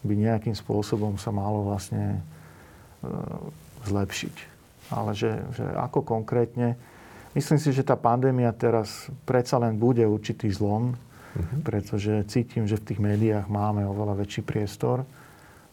[0.05, 2.21] by nejakým spôsobom sa malo vlastne
[3.89, 4.35] zlepšiť.
[4.93, 6.77] Ale že, že ako konkrétne,
[7.33, 11.59] myslím si, že tá pandémia teraz predsa len bude určitý zlom, uh-huh.
[11.65, 15.09] pretože cítim, že v tých médiách máme oveľa väčší priestor,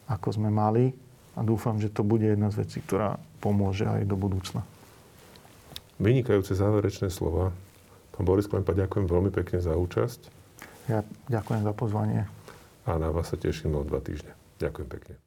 [0.08, 0.92] ako sme mali
[1.36, 4.64] a dúfam, že to bude jedna z vecí, ktorá pomôže aj do budúcna.
[6.02, 7.54] Vynikajúce záverečné slova.
[8.12, 10.20] Pán Boris Klempa, ďakujem veľmi pekne za účasť.
[10.90, 12.26] Ja ďakujem za pozvanie.
[12.84, 14.34] A na vás sa teším o dva týždne.
[14.58, 15.21] Ďakujem pekne.